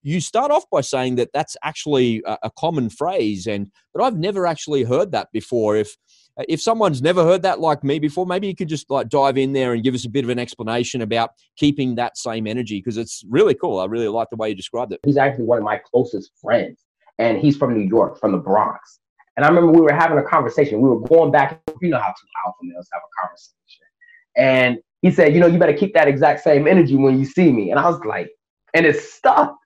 [0.03, 4.47] you start off by saying that that's actually a, common phrase, and but I've never
[4.47, 5.75] actually heard that before.
[5.75, 5.95] If
[6.37, 9.37] Uh, if someone's never heard that like me before, maybe you could just like dive
[9.37, 12.79] in there and give us a bit of an explanation about keeping that same energy
[12.79, 13.79] because it's really cool.
[13.79, 14.99] I really like the way you described it.
[15.05, 16.79] He's actually one of my closest friends,
[17.19, 18.99] and he's from New York, from the Bronx.
[19.37, 20.81] And I remember we were having a conversation.
[20.81, 21.61] We were going back.
[21.81, 23.55] You know how two alpha males have a conversation.
[24.35, 27.51] And he said, "You know, you better keep that exact same energy when you see
[27.51, 28.29] me." And I was like,
[28.73, 29.57] and it's stuck.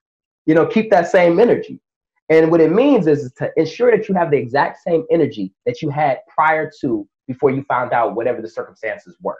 [0.46, 1.80] You know, keep that same energy.
[2.28, 5.80] And what it means is, to ensure that you have the exact same energy that
[5.80, 9.38] you had prior to before you found out whatever the circumstances were.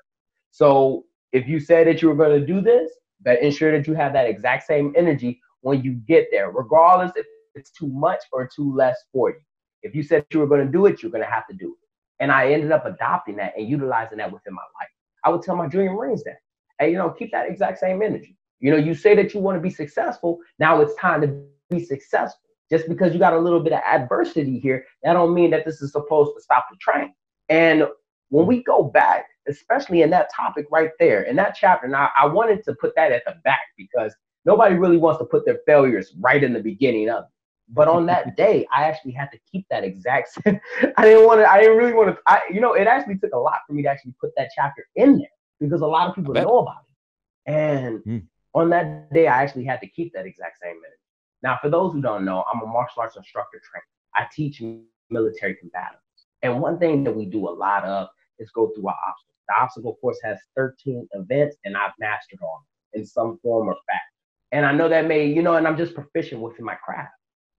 [0.53, 2.91] So if you said that you were going to do this,
[3.23, 7.27] but ensure that you have that exact same energy when you get there, regardless if
[7.55, 9.41] it's too much or too less for you.
[9.83, 11.77] If you said you were going to do it, you're going to have to do
[11.81, 12.23] it.
[12.23, 14.89] And I ended up adopting that and utilizing that within my life.
[15.25, 16.37] I would tell my junior Marines that,
[16.79, 18.37] hey, you know, keep that exact same energy.
[18.61, 20.39] You know, you say that you want to be successful.
[20.59, 22.46] Now it's time to be successful.
[22.71, 25.81] Just because you got a little bit of adversity here, that don't mean that this
[25.83, 27.15] is supposed to stop the train.
[27.49, 27.87] And
[28.31, 32.27] when we go back, especially in that topic right there, in that chapter, now I
[32.27, 36.13] wanted to put that at the back because nobody really wants to put their failures
[36.21, 37.31] right in the beginning of it.
[37.69, 40.61] But on that day, I actually had to keep that exact same.
[40.97, 43.33] I didn't want to, I didn't really want to, I, you know, it actually took
[43.33, 45.29] a lot for me to actually put that chapter in there
[45.61, 47.51] because a lot of people know about it.
[47.53, 48.19] And hmm.
[48.55, 50.99] on that day, I actually had to keep that exact same minute.
[51.43, 53.85] Now, for those who don't know, I'm a martial arts instructor trainer.
[54.15, 54.63] I teach
[55.11, 56.03] military combatants.
[56.43, 59.37] And one thing that we do a lot of is go through our obstacles.
[59.49, 64.05] The obstacle course has 13 events, and I've mastered all in some form or fact.
[64.53, 67.13] And I know that may, you know, and I'm just proficient within my craft.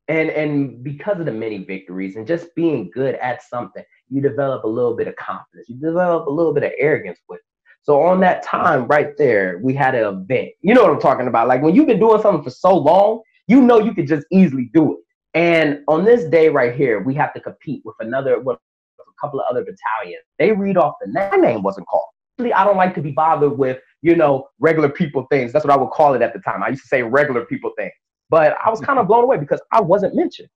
[0.09, 4.63] And and because of the many victories and just being good at something, you develop
[4.63, 5.67] a little bit of confidence.
[5.67, 7.45] You develop a little bit of arrogance with it.
[7.81, 10.49] So on that time right there, we had an event.
[10.61, 11.47] You know what I'm talking about?
[11.47, 14.69] Like when you've been doing something for so long, you know you could just easily
[14.73, 14.99] do it.
[15.33, 18.57] And on this day right here, we have to compete with another with
[18.99, 20.23] a couple of other battalions.
[20.39, 21.29] They read off the name.
[21.31, 22.07] My name wasn't called.
[22.39, 25.51] I don't like to be bothered with, you know, regular people things.
[25.51, 26.61] That's what I would call it at the time.
[26.61, 27.93] I used to say regular people things.
[28.29, 30.49] But I was kind of blown away because I wasn't mentioned.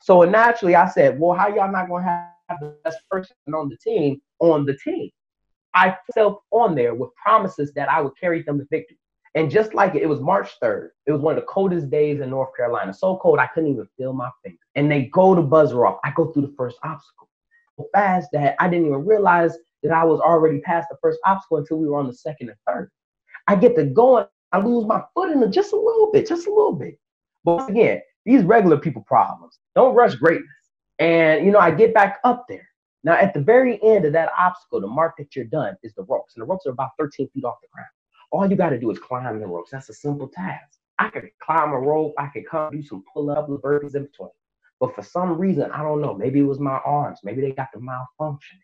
[0.00, 3.76] So naturally, I said, well, how y'all not to have the best person on the
[3.76, 5.10] team on the team?
[5.74, 8.98] I felt on there with promises that I would carry them to victory.
[9.34, 10.90] And just like it, it was March 3rd.
[11.06, 12.92] It was one of the coldest days in North Carolina.
[12.92, 14.60] So cold, I couldn't even feel my fingers.
[14.74, 15.98] And they go to buzzer off.
[16.04, 17.28] I go through the first obstacle
[17.76, 21.58] so fast that I didn't even realize that I was already past the first obstacle
[21.58, 22.90] until we were on the second and third.
[23.48, 26.74] I get to going, I lose my footing just a little bit, just a little
[26.74, 26.98] bit.
[27.44, 29.58] But again, these regular people problems.
[29.74, 30.48] Don't rush greatness.
[30.98, 32.68] And you know, I get back up there.
[33.04, 36.04] Now, at the very end of that obstacle, the mark that you're done is the
[36.04, 37.88] ropes, and the ropes are about 13 feet off the ground.
[38.32, 39.70] All you got to do is climb the ropes.
[39.70, 40.78] That's a simple task.
[40.98, 42.14] I could climb a rope.
[42.18, 44.30] I could come do some pull-up, burpees in between.
[44.80, 46.14] But for some reason, I don't know.
[46.14, 47.20] Maybe it was my arms.
[47.22, 48.58] Maybe they got the malfunction.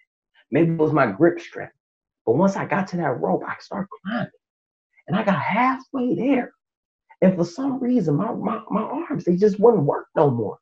[0.50, 1.74] Maybe it was my grip strength.
[2.26, 4.30] But once I got to that rope, I started climbing,
[5.06, 6.52] and I got halfway there.
[7.22, 10.58] And for some reason, my, my, my arms, they just wouldn't work no more.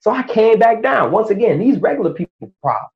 [0.00, 1.12] So I came back down.
[1.12, 2.90] Once again, these regular people problems.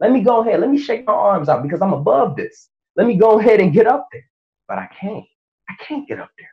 [0.00, 0.60] Let me go ahead.
[0.60, 2.68] Let me shake my arms out because I'm above this.
[2.96, 4.24] Let me go ahead and get up there.
[4.68, 5.24] But I can't.
[5.68, 6.50] I can't get up there.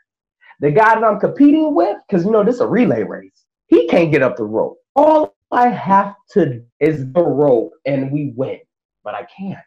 [0.59, 3.87] The guy that I'm competing with, because you know, this is a relay race, he
[3.87, 4.77] can't get up the rope.
[4.95, 8.59] All I have to is the rope and we win.
[9.03, 9.59] But I can't.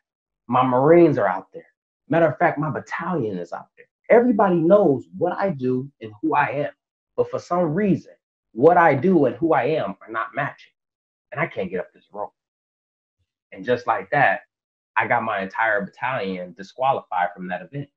[0.49, 1.67] My Marines are out there.
[2.09, 3.87] Matter of fact, my battalion is out there.
[4.09, 6.71] Everybody knows what I do and who I am.
[7.17, 8.13] But for some reason,
[8.53, 10.73] what I do and who I am are not matching.
[11.33, 12.33] And I can't get up this rope.
[13.53, 14.41] And just like that,
[14.97, 17.89] I got my entire battalion disqualified from that event.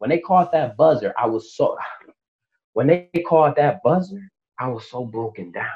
[0.00, 1.76] When they called that buzzer, I was so
[2.72, 5.66] when they called that buzzer, I was so broken down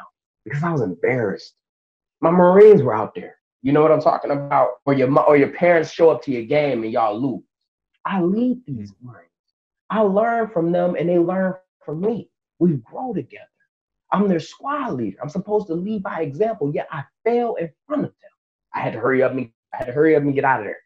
[0.44, 1.54] because I was embarrassed.
[2.22, 3.37] My Marines were out there.
[3.60, 4.68] You know what I'm talking about?
[4.87, 7.44] Or your or your parents show up to your game and y'all lose.
[8.06, 9.28] I lead these Marines.
[9.90, 12.30] I learn from them and they learn from me.
[12.58, 13.44] We grow together.
[14.10, 15.18] I'm their squad leader.
[15.20, 18.30] I'm supposed to lead by example, yet I fail in front of them.
[18.74, 20.66] I had to hurry up and I had to hurry up and get out of
[20.66, 20.78] there.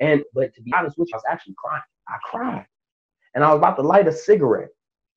[0.00, 1.82] And but to be honest with you, I was actually crying.
[2.08, 2.66] I cried.
[3.34, 4.70] And I was about to light a cigarette.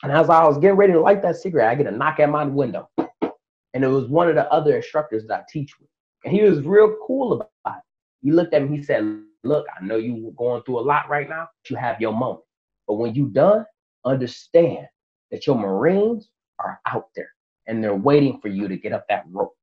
[0.04, 2.30] And as I was getting ready to light that cigarette, I get a knock at
[2.30, 2.90] my window.
[2.98, 5.90] And it was one of the other instructors that I teach with.
[6.24, 7.84] And he was real cool about it.
[8.22, 11.30] He looked at me, he said, Look, I know you're going through a lot right
[11.30, 12.44] now, but you have your moment.
[12.88, 13.66] But when you're done,
[14.04, 14.88] understand
[15.32, 17.30] that your Marines are out there
[17.68, 19.54] and they're waiting for you to get up that rope.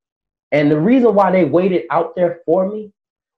[0.53, 2.93] And the reason why they waited out there for me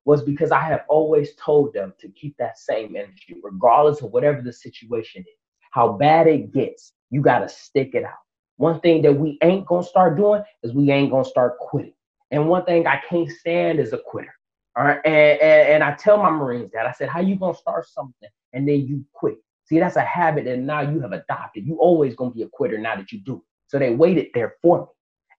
[0.07, 4.41] was because I have always told them to keep that same energy, regardless of whatever
[4.41, 5.37] the situation is,
[5.73, 6.93] how bad it gets.
[7.11, 8.15] You got to stick it out.
[8.57, 11.59] One thing that we ain't going to start doing is we ain't going to start
[11.59, 11.93] quitting.
[12.31, 14.35] And one thing I can't stand is a quitter.
[14.77, 15.01] All right.
[15.05, 17.87] And, and, and I tell my Marines that I said, how you going to start
[17.87, 19.37] something and then you quit?
[19.67, 21.67] See, that's a habit that now you have adopted.
[21.67, 23.43] You always gonna be a quitter now that you do.
[23.67, 24.87] So they waited there for me.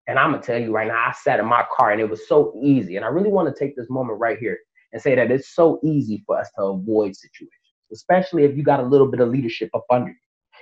[0.08, 2.28] And I'm gonna tell you right now, I sat in my car and it was
[2.28, 2.96] so easy.
[2.96, 4.58] And I really want to take this moment right here
[4.94, 7.52] and say that it's so easy for us to avoid situations,
[7.92, 10.16] especially if you got a little bit of leadership up under you.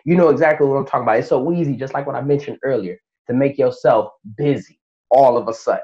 [0.03, 1.17] You know exactly what I'm talking about.
[1.17, 4.79] It's so easy, just like what I mentioned earlier, to make yourself busy
[5.09, 5.81] all of a sudden.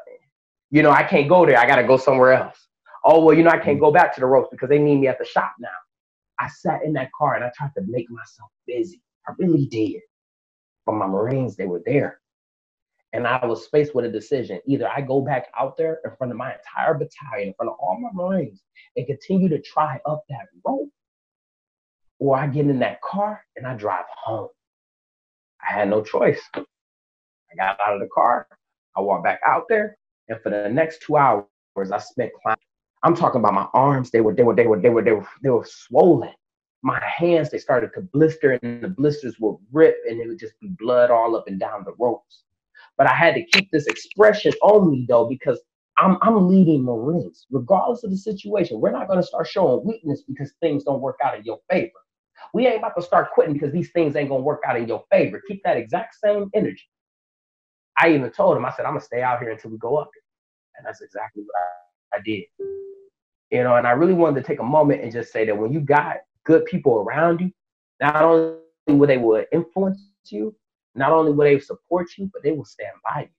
[0.70, 1.60] You know, I can't go there.
[1.60, 2.68] I got to go somewhere else.
[3.04, 5.08] Oh, well, you know, I can't go back to the ropes because they need me
[5.08, 5.70] at the shop now.
[6.40, 9.02] I sat in that car and I tried to make myself busy.
[9.28, 10.02] I really did.
[10.86, 12.21] But my Marines, they were there.
[13.14, 14.60] And I was faced with a decision.
[14.66, 17.78] Either I go back out there in front of my entire battalion, in front of
[17.80, 18.62] all my Marines,
[18.96, 20.90] and continue to try up that rope,
[22.20, 24.48] or I get in that car and I drive home.
[25.62, 26.42] I had no choice.
[26.56, 28.48] I got out of the car,
[28.96, 29.98] I walked back out there,
[30.30, 31.46] and for the next two hours,
[31.92, 32.60] I spent climbing.
[33.04, 34.12] I'm talking about my arms.
[34.12, 36.32] They were, they were, they were, they were, they were, they were swollen.
[36.84, 40.60] My hands, they started to blister, and the blisters would rip, and it would just
[40.60, 42.44] be blood all up and down the ropes.
[42.98, 45.60] But I had to keep this expression on me though, because
[45.98, 48.80] I'm I'm leading Marines, regardless of the situation.
[48.80, 51.92] We're not going to start showing weakness because things don't work out in your favor.
[52.54, 55.04] We ain't about to start quitting because these things ain't gonna work out in your
[55.12, 55.42] favor.
[55.48, 56.90] Keep that exact same energy.
[57.98, 60.10] I even told him, I said, I'm gonna stay out here until we go up.
[60.78, 61.54] And that's exactly what
[62.14, 62.44] I, I did.
[63.52, 65.72] You know, and I really wanted to take a moment and just say that when
[65.72, 67.52] you got good people around you,
[68.00, 70.56] not only will they will influence you,
[70.96, 73.30] not only will they support you, but they will stand by you.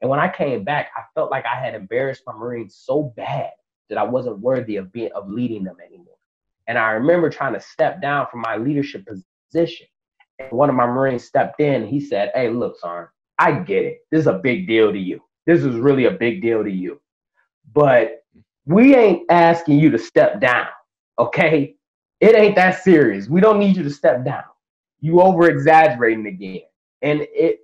[0.00, 3.50] And when I came back, I felt like I had embarrassed my Marines so bad
[3.88, 6.16] that I wasn't worthy of being of leading them anymore.
[6.66, 9.86] And I remember trying to step down from my leadership position.
[10.38, 11.86] And one of my Marines stepped in.
[11.86, 13.06] he said, Hey, look, son,
[13.38, 13.98] I get it.
[14.10, 15.22] This is a big deal to you.
[15.46, 17.00] This is really a big deal to you.
[17.72, 18.24] But
[18.66, 20.66] we ain't asking you to step down,
[21.18, 21.76] okay?
[22.20, 23.28] It ain't that serious.
[23.28, 24.44] We don't need you to step down.
[25.00, 26.62] You over exaggerating again.
[27.04, 27.60] And it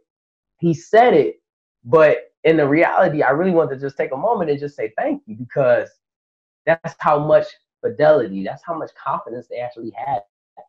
[0.58, 1.40] he said it,
[1.84, 4.92] but in the reality, I really want to just take a moment and just say
[4.96, 5.88] thank you because
[6.66, 7.46] that's how much
[7.80, 10.20] fidelity, that's how much confidence they actually had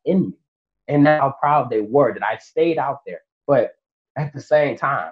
[0.05, 0.34] in me.
[0.88, 3.21] And how proud they were that I stayed out there.
[3.47, 3.75] But
[4.17, 5.12] at the same time,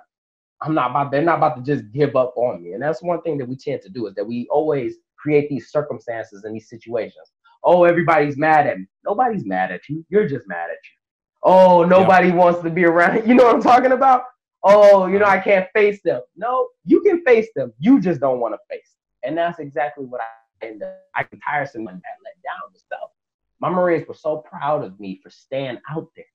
[0.62, 2.74] I'm not about they're not about to just give up on me.
[2.74, 5.72] And that's one thing that we tend to do is that we always create these
[5.72, 7.32] circumstances and these situations.
[7.64, 8.88] Oh, everybody's mad at me.
[9.06, 10.06] Nobody's mad at you.
[10.10, 10.99] You're just mad at you.
[11.44, 13.24] Oh, nobody wants to be around.
[13.28, 14.24] You know what I'm talking about?
[14.64, 16.22] Oh, you know, I can't face them.
[16.36, 17.72] No, you can face them.
[17.80, 18.90] You just don't want to face
[19.24, 19.30] them.
[19.30, 20.98] And that's exactly what I end up.
[21.16, 23.10] I can tiresome and let down and stuff.
[23.62, 26.26] My Marines were so proud of me for staying out there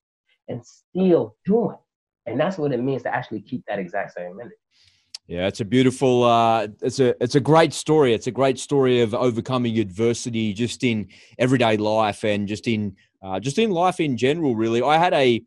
[0.48, 1.78] and still doing.
[2.26, 4.56] And that's what it means to actually keep that exact same energy.
[5.26, 8.12] Yeah, it's a beautiful, uh, it's a it's a great story.
[8.12, 13.40] It's a great story of overcoming adversity just in everyday life and just in uh,
[13.40, 14.54] just in life in general.
[14.54, 15.42] Really, I had a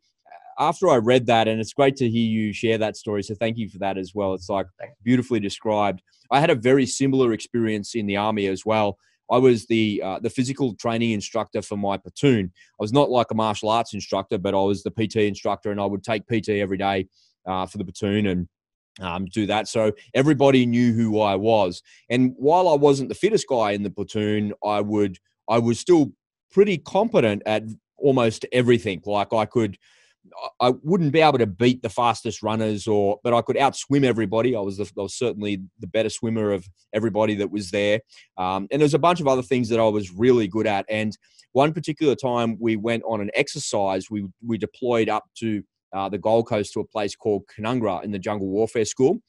[0.58, 3.22] after I read that, and it's great to hear you share that story.
[3.22, 4.34] So thank you for that as well.
[4.34, 4.66] It's like
[5.04, 6.02] beautifully described.
[6.30, 8.98] I had a very similar experience in the army as well.
[9.30, 12.52] I was the uh, the physical training instructor for my platoon.
[12.54, 15.80] I was not like a martial arts instructor, but I was the PT instructor, and
[15.80, 17.08] I would take PT every day
[17.46, 18.48] uh, for the platoon and
[19.00, 19.68] um, do that.
[19.68, 21.82] So everybody knew who I was.
[22.10, 26.12] And while I wasn't the fittest guy in the platoon, I would I was still
[26.50, 27.64] pretty competent at
[27.96, 29.02] almost everything.
[29.04, 29.78] Like I could
[30.60, 34.54] I wouldn't be able to beat the fastest runners, or but I could outswim everybody.
[34.54, 38.00] I was, the, I was certainly the better swimmer of everybody that was there.
[38.36, 40.84] Um, and there's a bunch of other things that I was really good at.
[40.88, 41.16] And
[41.52, 46.18] one particular time we went on an exercise, we we deployed up to uh, the
[46.18, 49.20] Gold Coast to a place called Canungra in the Jungle Warfare School.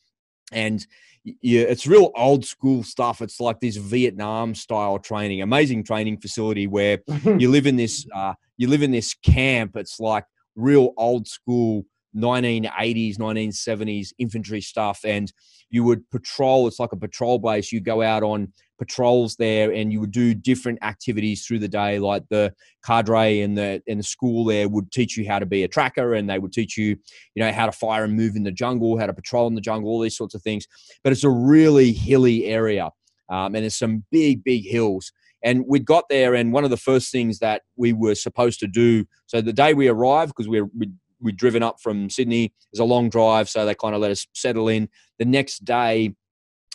[0.51, 0.85] And
[1.23, 3.21] yeah, it's real old school stuff.
[3.21, 6.99] It's like this Vietnam style training, amazing training facility where
[7.37, 9.75] you live in this uh, you live in this camp.
[9.75, 11.85] It's like real old school
[12.15, 15.01] 1980s, 1970s infantry stuff.
[15.03, 15.31] And
[15.69, 17.71] you would patrol, it's like a patrol base.
[17.71, 21.99] You go out on patrols there and you would do different activities through the day,
[21.99, 25.63] like the cadre and the and the school there would teach you how to be
[25.63, 26.97] a tracker and they would teach you,
[27.35, 29.61] you know, how to fire and move in the jungle, how to patrol in the
[29.61, 30.65] jungle, all these sorts of things.
[31.03, 32.89] But it's a really hilly area.
[33.29, 35.11] Um, and there's some big, big hills.
[35.43, 38.67] And we got there, and one of the first things that we were supposed to
[38.67, 39.05] do.
[39.27, 40.89] So the day we arrived, because we we
[41.21, 42.53] we'd driven up from Sydney.
[42.71, 44.89] It's a long drive, so they kind of let us settle in.
[45.17, 46.15] The next day,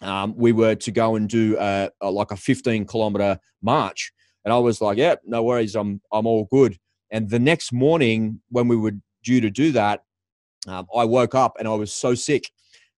[0.02, 4.12] um, we were to go and do a, a, like a 15 kilometer march,
[4.44, 6.78] and I was like, "Yeah, no worries, I'm I'm all good."
[7.10, 10.02] And the next morning, when we were due to do that,
[10.66, 12.50] um, I woke up and I was so sick.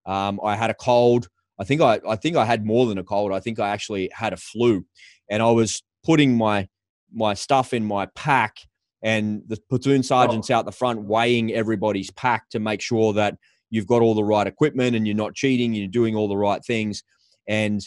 [0.05, 1.27] Um, I had a cold.
[1.59, 3.31] I think I I think I had more than a cold.
[3.31, 4.85] I think I actually had a flu,
[5.29, 6.67] and I was putting my
[7.13, 8.57] my stuff in my pack
[9.01, 10.55] and the platoon sergeants oh.
[10.55, 13.35] out the front weighing everybody's pack to make sure that
[13.69, 16.63] you've got all the right equipment and you're not cheating you're doing all the right
[16.63, 17.03] things.
[17.47, 17.81] And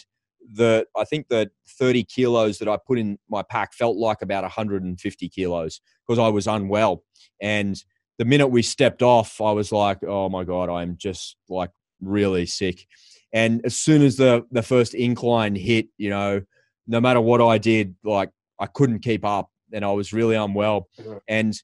[0.53, 4.41] the i think the 30 kilos that i put in my pack felt like about
[4.41, 7.03] 150 kilos because i was unwell.
[7.39, 7.81] And
[8.17, 11.71] the minute we stepped off i was like oh my god i'm just like
[12.01, 12.87] really sick.
[13.33, 16.41] And as soon as the the first incline hit you know
[16.87, 18.29] no matter what I did, like
[18.59, 20.89] I couldn't keep up and I was really unwell.
[21.27, 21.55] And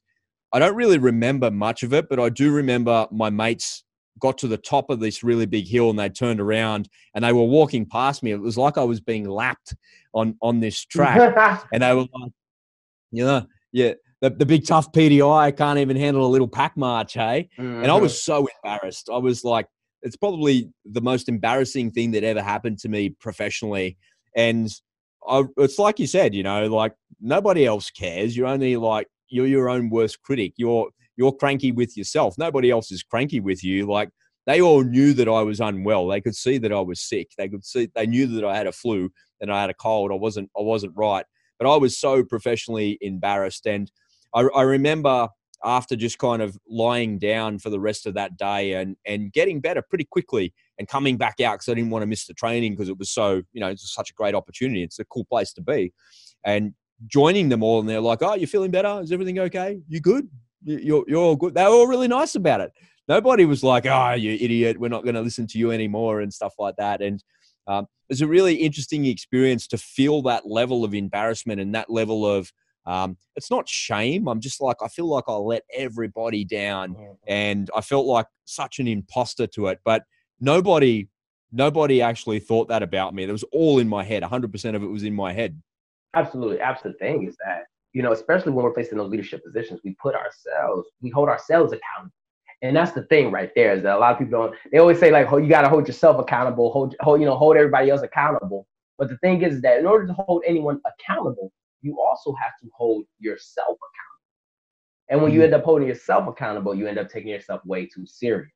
[0.52, 3.84] I don't really remember much of it, but I do remember my mates
[4.18, 7.32] got to the top of this really big hill and they turned around and they
[7.32, 8.32] were walking past me.
[8.32, 9.74] It was like I was being lapped
[10.14, 12.32] on on this track, and they were like,
[13.10, 17.14] you know, yeah, the, the big tough PDI can't even handle a little pack march,
[17.14, 17.48] hey?
[17.58, 17.82] Mm-hmm.
[17.82, 19.08] And I was so embarrassed.
[19.12, 19.66] I was like,
[20.02, 23.96] it's probably the most embarrassing thing that ever happened to me professionally.
[24.36, 24.68] And
[25.26, 28.36] I, it's like you said, you know, like nobody else cares.
[28.36, 30.54] You're only like you're your own worst critic.
[30.56, 30.88] You're
[31.18, 32.38] you're cranky with yourself.
[32.38, 33.86] Nobody else is cranky with you.
[33.86, 34.10] Like
[34.46, 36.06] they all knew that I was unwell.
[36.06, 37.32] They could see that I was sick.
[37.36, 39.10] They could see they knew that I had a flu
[39.40, 40.12] and I had a cold.
[40.12, 41.26] I wasn't I wasn't right.
[41.58, 43.66] But I was so professionally embarrassed.
[43.66, 43.90] And
[44.32, 45.28] I, I remember
[45.64, 49.60] after just kind of lying down for the rest of that day and and getting
[49.60, 52.74] better pretty quickly and coming back out because I didn't want to miss the training
[52.74, 54.84] because it was so you know it's such a great opportunity.
[54.84, 55.92] It's a cool place to be,
[56.44, 56.74] and
[57.08, 59.00] joining them all and they're like, "Oh, you're feeling better?
[59.02, 59.80] Is everything okay?
[59.88, 60.28] You good?
[60.62, 62.72] You're you're all good." They were all really nice about it.
[63.08, 64.78] Nobody was like, "Oh, you idiot!
[64.78, 67.00] We're not going to listen to you anymore" and stuff like that.
[67.00, 67.22] And
[67.66, 72.26] um, it's a really interesting experience to feel that level of embarrassment and that level
[72.26, 72.52] of
[72.88, 74.28] um, it's not shame.
[74.28, 77.12] I'm just like, I feel like I let everybody down mm-hmm.
[77.26, 79.80] and I felt like such an imposter to it.
[79.84, 80.04] But
[80.40, 81.08] nobody,
[81.52, 83.24] nobody actually thought that about me.
[83.24, 84.22] It was all in my head.
[84.22, 85.60] 100% of it was in my head.
[86.14, 86.60] Absolutely.
[86.60, 89.96] Absolute thing is that, you know, especially when we're placed in those leadership positions, we
[90.00, 92.14] put ourselves, we hold ourselves accountable.
[92.62, 94.98] And that's the thing right there is that a lot of people don't, they always
[94.98, 97.90] say like, oh, you got to hold yourself accountable, hold, hold, you know, hold everybody
[97.90, 98.66] else accountable.
[98.98, 102.68] But the thing is that in order to hold anyone accountable, you also have to
[102.76, 104.08] hold yourself accountable.
[105.08, 105.44] And when you mm-hmm.
[105.44, 108.50] end up holding yourself accountable, you end up taking yourself way too serious.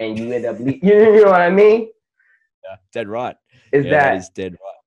[0.00, 1.90] And you end up, you know what I mean?
[2.64, 3.36] Yeah, dead right.
[3.72, 4.77] Is yeah, that, that is dead right.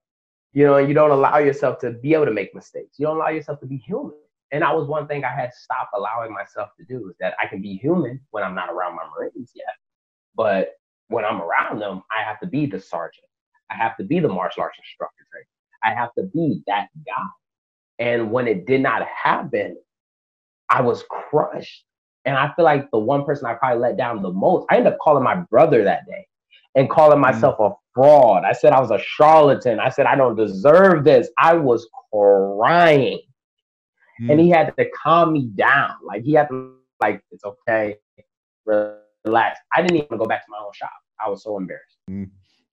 [0.54, 3.00] You know, and you don't allow yourself to be able to make mistakes.
[3.00, 4.18] You don't allow yourself to be human.
[4.52, 7.36] And that was one thing I had to stop allowing myself to do is that
[7.42, 9.76] I can be human when I'm not around my Marines yet.
[10.36, 10.72] But
[11.08, 13.26] when I'm around them, I have to be the sergeant.
[13.70, 15.16] I have to be the martial arts instructor.
[15.84, 17.26] I have to be that guy.
[18.00, 19.78] And when it did not happen,
[20.70, 21.86] I was crushed.
[22.26, 24.94] And I feel like the one person I probably let down the most, I ended
[24.94, 26.28] up calling my brother that day
[26.76, 27.22] and calling mm.
[27.22, 28.44] myself a fraud.
[28.44, 29.80] I said I was a charlatan.
[29.80, 31.30] I said I don't deserve this.
[31.38, 33.20] I was crying.
[34.22, 34.32] Mm.
[34.32, 35.92] And he had to calm me down.
[36.04, 37.98] Like he had to like, it's okay,
[38.66, 39.60] relax.
[39.76, 40.92] I didn't even go back to my own shop.
[41.24, 41.98] I was so embarrassed.
[42.10, 42.30] Mm.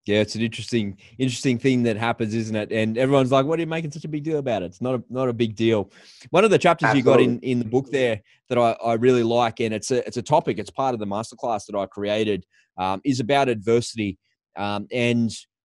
[0.06, 2.72] Yeah, it's an interesting, interesting thing that happens, isn't it?
[2.72, 4.94] And everyone's like, "What are you making such a big deal about it?" It's not
[4.94, 5.90] a not a big deal.
[6.30, 7.24] One of the chapters Absolutely.
[7.24, 10.06] you got in in the book there that I, I really like, and it's a
[10.06, 10.58] it's a topic.
[10.58, 12.46] It's part of the masterclass that I created.
[12.78, 14.18] Um, is about adversity,
[14.58, 15.30] um, and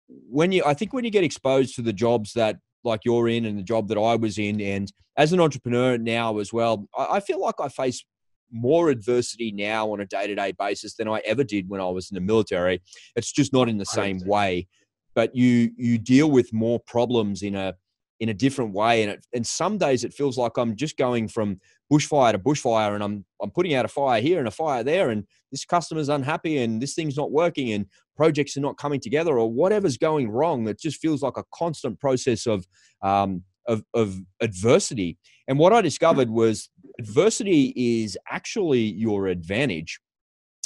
[0.08, 3.46] when you, I think when you get exposed to the jobs that like you're in
[3.46, 7.08] and the job that I was in, and as an entrepreneur now as well, I,
[7.12, 8.04] I feel like I face
[8.52, 11.88] more adversity now on a day to day basis than I ever did when I
[11.88, 12.82] was in the military.
[13.16, 14.68] It's just not in the same way,
[15.16, 17.76] but you you deal with more problems in a
[18.20, 19.04] in a different way.
[19.04, 21.60] And it, and some days it feels like I'm just going from
[21.92, 25.10] bushfire to bushfire, and I'm I'm putting out a fire here and a fire there,
[25.10, 27.86] and this customer's unhappy, and this thing's not working, and
[28.16, 30.68] projects are not coming together, or whatever's going wrong.
[30.68, 32.66] It just feels like a constant process of
[33.02, 35.18] um, of, of adversity.
[35.48, 36.70] And what I discovered was
[37.00, 40.00] adversity is actually your advantage.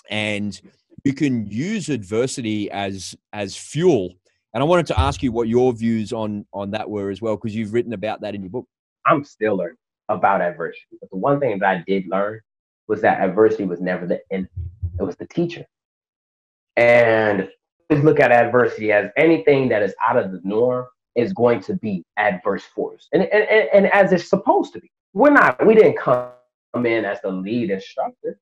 [0.09, 0.59] And
[1.03, 4.13] you can use adversity as as fuel.
[4.53, 7.35] And I wanted to ask you what your views on on that were as well,
[7.35, 8.67] because you've written about that in your book.
[9.05, 9.77] I'm still learning
[10.09, 10.97] about adversity.
[10.99, 12.41] But the one thing that I did learn
[12.87, 14.47] was that adversity was never the end,
[14.99, 15.65] it was the teacher.
[16.77, 17.49] And
[17.91, 20.85] just look at adversity as anything that is out of the norm
[21.15, 24.91] is going to be adverse force, and, and, and, and as it's supposed to be.
[25.13, 26.33] We're not, we didn't come
[26.75, 28.37] in as the lead instructor.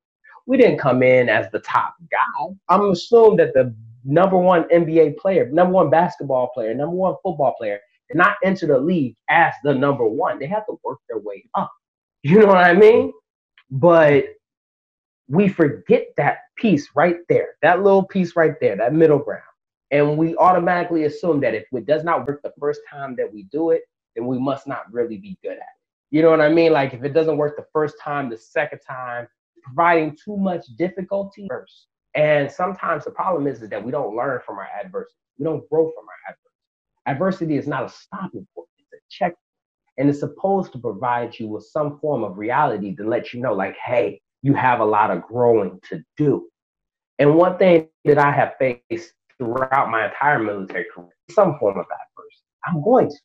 [0.48, 2.56] We didn't come in as the top guy.
[2.68, 7.54] I'm assuming that the number one NBA player, number one basketball player, number one football
[7.58, 10.40] player did not enter the league as the number one.
[10.40, 11.72] They had to work their way up.
[12.26, 13.12] You know what I mean?
[13.70, 14.28] But
[15.28, 19.44] we forget that piece right there, that little piece right there, that middle ground.
[19.92, 23.44] And we automatically assume that if it does not work the first time that we
[23.52, 23.82] do it,
[24.16, 25.84] then we must not really be good at it.
[26.12, 26.72] You know what I mean?
[26.72, 29.28] Like if it doesn't work the first time, the second time,
[29.64, 31.88] providing too much difficulty first.
[32.16, 35.16] And sometimes the problem is, is that we don't learn from our adversity.
[35.40, 36.53] We don't grow from our adversity.
[37.06, 39.36] Adversity is not a stopping point, it's a check.
[39.98, 43.54] And it's supposed to provide you with some form of reality to let you know,
[43.54, 46.48] like, hey, you have a lot of growing to do.
[47.20, 51.86] And one thing that I have faced throughout my entire military career, some form of
[51.86, 52.44] adversity.
[52.66, 53.16] I'm going to.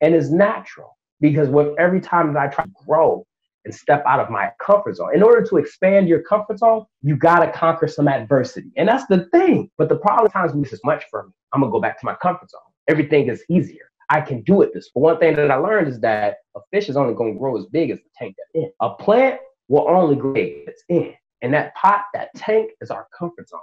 [0.00, 3.26] And it's natural because with every time that I try to grow
[3.64, 5.14] and step out of my comfort zone.
[5.14, 8.70] In order to expand your comfort zone, you got to conquer some adversity.
[8.76, 9.70] And that's the thing.
[9.76, 11.32] But the problem times is much for me.
[11.52, 12.60] I'm going to go back to my comfort zone.
[12.88, 13.88] Everything is easier.
[14.10, 14.90] I can do it this.
[14.94, 17.58] But one thing that I learned is that a fish is only going to grow
[17.58, 18.72] as big as the tank that's in.
[18.80, 21.14] A plant will only grow it's in.
[21.42, 23.60] And that pot, that tank is our comfort zone.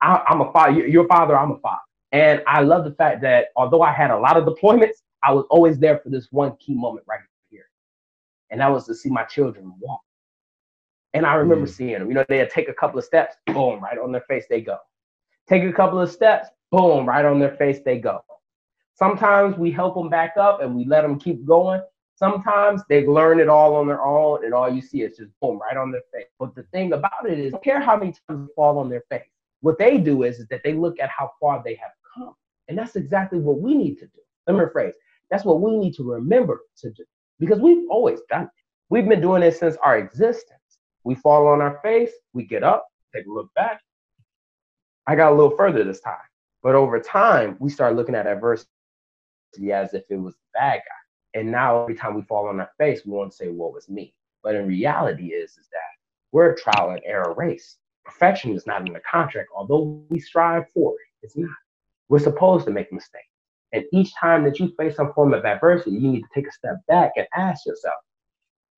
[0.00, 0.86] I, am a father.
[0.86, 1.80] Your father, I'm a father.
[2.12, 5.46] And I love the fact that although I had a lot of deployments, I was
[5.50, 7.20] always there for this one key moment right
[7.50, 7.66] here.
[8.50, 10.00] And that was to see my children walk.
[11.14, 11.70] And I remember mm.
[11.70, 12.08] seeing them.
[12.08, 14.76] You know, they'd take a couple of steps, boom, right on their face they go.
[15.48, 18.20] Take a couple of steps, boom, right on their face they go.
[18.94, 21.82] Sometimes we help them back up and we let them keep going.
[22.16, 25.58] Sometimes they learn it all on their own, and all you see is just boom,
[25.58, 26.28] right on their face.
[26.38, 29.02] But the thing about it is, don't care how many times they fall on their
[29.10, 29.26] face.
[29.62, 32.36] What they do is, is that they look at how far they have come.
[32.68, 34.20] And that's exactly what we need to do.
[34.46, 34.92] Let me rephrase.
[35.30, 37.04] That's what we need to remember to do
[37.40, 38.50] because we've always done it.
[38.90, 40.60] We've been doing it since our existence.
[41.02, 43.80] We fall on our face, we get up, take a look back.
[45.06, 46.16] I got a little further this time.
[46.62, 48.70] But over time, we start looking at adversity
[49.72, 51.40] as if it was the bad guy.
[51.40, 53.88] And now every time we fall on our face, we want to say, what was
[53.88, 54.14] me?
[54.42, 55.80] But in reality is, is that
[56.32, 57.78] we're a trial and error race.
[58.04, 61.24] Perfection is not in the contract, although we strive for it.
[61.24, 61.50] It's not.
[62.08, 63.24] We're supposed to make mistakes.
[63.72, 66.52] And each time that you face some form of adversity, you need to take a
[66.52, 67.96] step back and ask yourself,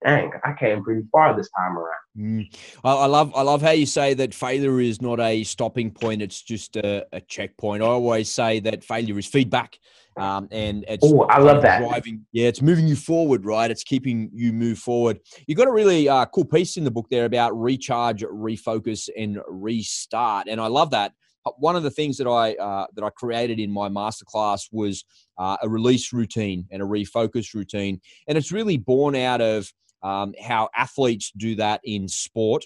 [0.07, 1.96] dang, I came pretty far this time around.
[2.16, 2.57] Mm.
[2.84, 6.22] I, I, love I love how you say that failure is not a stopping point;
[6.22, 7.82] it's just a, a checkpoint.
[7.82, 9.78] I always say that failure is feedback.
[10.18, 12.24] Um, and it's oh, I love that driving.
[12.32, 13.70] Yeah, it's moving you forward, right?
[13.70, 15.20] It's keeping you move forward.
[15.46, 19.38] You got a really uh, cool piece in the book there about recharge, refocus, and
[19.46, 21.12] restart, and I love that.
[21.44, 25.04] Uh, one of the things that I uh, that I created in my masterclass was
[25.36, 29.70] uh, a release routine and a refocus routine, and it's really born out of
[30.03, 32.64] um, how athletes do that in sport.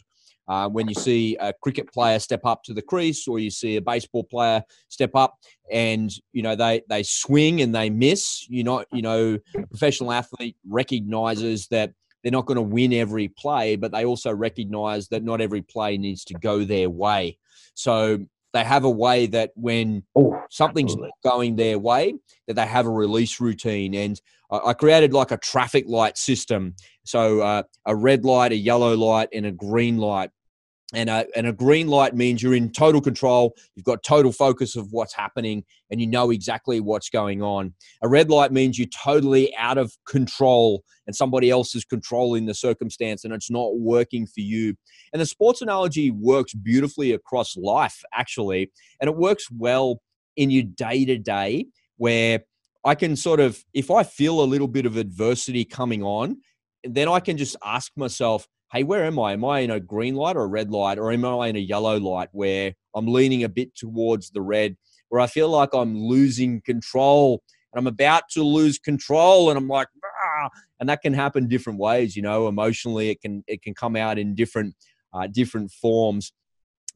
[0.49, 3.77] Uh, when you see a cricket player step up to the crease or you see
[3.77, 5.37] a baseball player step up
[5.71, 10.57] and you know they they swing and they miss you know you know professional athlete
[10.69, 15.41] recognizes that they're not going to win every play but they also recognize that not
[15.41, 17.39] every play needs to go their way
[17.75, 18.19] so
[18.53, 21.13] they have a way that when oh, something's absolutely.
[21.25, 22.15] not going their way
[22.47, 24.21] that they have a release routine and
[24.51, 26.75] I created like a traffic light system.
[27.05, 30.31] So uh, a red light, a yellow light, and a green light.
[30.93, 33.55] And a, and a green light means you're in total control.
[33.77, 37.75] You've got total focus of what's happening and you know exactly what's going on.
[38.03, 42.55] A red light means you're totally out of control and somebody else is controlling the
[42.55, 44.75] circumstance and it's not working for you.
[45.13, 48.73] And the sports analogy works beautifully across life, actually.
[49.01, 50.01] And it works well
[50.37, 51.67] in your day to day
[51.99, 52.41] where
[52.85, 56.39] I can sort of, if I feel a little bit of adversity coming on,
[56.83, 59.33] then I can just ask myself, hey, where am I?
[59.33, 61.61] Am I in a green light or a red light, or am I in a
[61.61, 64.77] yellow light where I'm leaning a bit towards the red,
[65.09, 67.43] where I feel like I'm losing control
[67.73, 70.49] and I'm about to lose control, and I'm like, ah,
[70.81, 72.49] and that can happen different ways, you know.
[72.49, 74.75] Emotionally, it can it can come out in different
[75.13, 76.33] uh, different forms.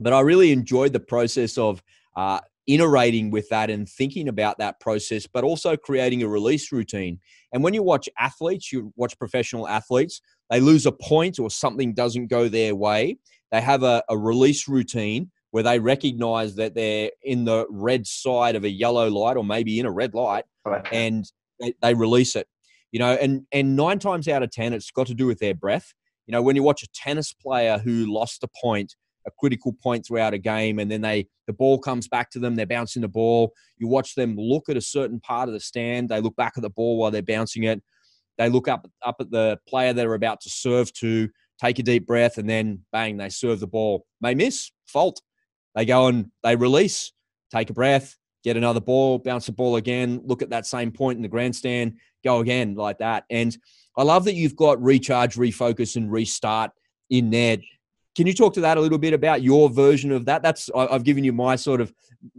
[0.00, 1.82] But I really enjoyed the process of
[2.16, 7.20] uh, iterating with that and thinking about that process, but also creating a release routine.
[7.52, 10.20] And when you watch athletes, you watch professional athletes,
[10.54, 13.18] they lose a point or something doesn't go their way,
[13.50, 18.54] they have a, a release routine where they recognize that they're in the red side
[18.54, 20.44] of a yellow light or maybe in a red light
[20.92, 21.24] and
[21.60, 22.46] they, they release it.
[22.92, 25.54] You know, and and nine times out of ten, it's got to do with their
[25.54, 25.92] breath.
[26.28, 28.94] You know, when you watch a tennis player who lost a point,
[29.26, 32.54] a critical point throughout a game and then they the ball comes back to them
[32.54, 36.08] they're bouncing the ball you watch them look at a certain part of the stand
[36.08, 37.82] they look back at the ball while they're bouncing it
[38.38, 41.28] they look up up at the player they're about to serve to
[41.60, 44.06] take a deep breath and then bang they serve the ball.
[44.20, 45.20] May miss fault.
[45.74, 47.12] They go and they release
[47.52, 51.16] take a breath get another ball bounce the ball again look at that same point
[51.16, 53.24] in the grandstand go again like that.
[53.30, 53.56] And
[53.96, 56.70] i love that you've got recharge refocus and restart
[57.10, 57.58] in there
[58.14, 60.42] can you talk to that a little bit about your version of that?
[60.42, 61.92] That's I've given you my sort of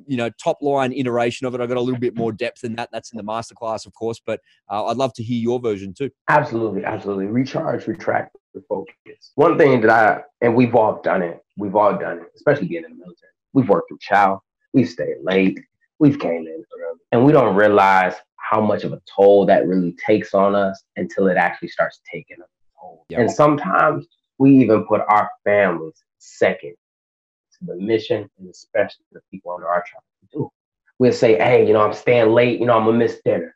[0.08, 1.62] you know top line iteration of it.
[1.62, 2.90] I've got a little bit more depth than that.
[2.92, 6.10] That's in the masterclass, of course, but uh, I'd love to hear your version too.
[6.30, 7.28] Absolutely, absolutely.
[7.28, 9.32] Recharge, retract, refocus.
[9.36, 11.44] One thing that I and we've all done it.
[11.58, 13.32] We've all done it, especially being in the military.
[13.54, 14.42] We've worked through chow.
[14.74, 15.60] We've stayed late.
[16.00, 19.96] We've came in early, and we don't realize how much of a toll that really
[20.06, 22.46] takes on us until it actually starts taking a
[22.80, 23.06] toll.
[23.10, 23.20] Yep.
[23.20, 24.08] And sometimes
[24.38, 26.76] we even put our families second
[27.60, 30.52] to the mission and especially the people under our charge to do.
[31.00, 33.56] We'll say, hey, you know, I'm staying late, you know, I'm gonna miss dinner.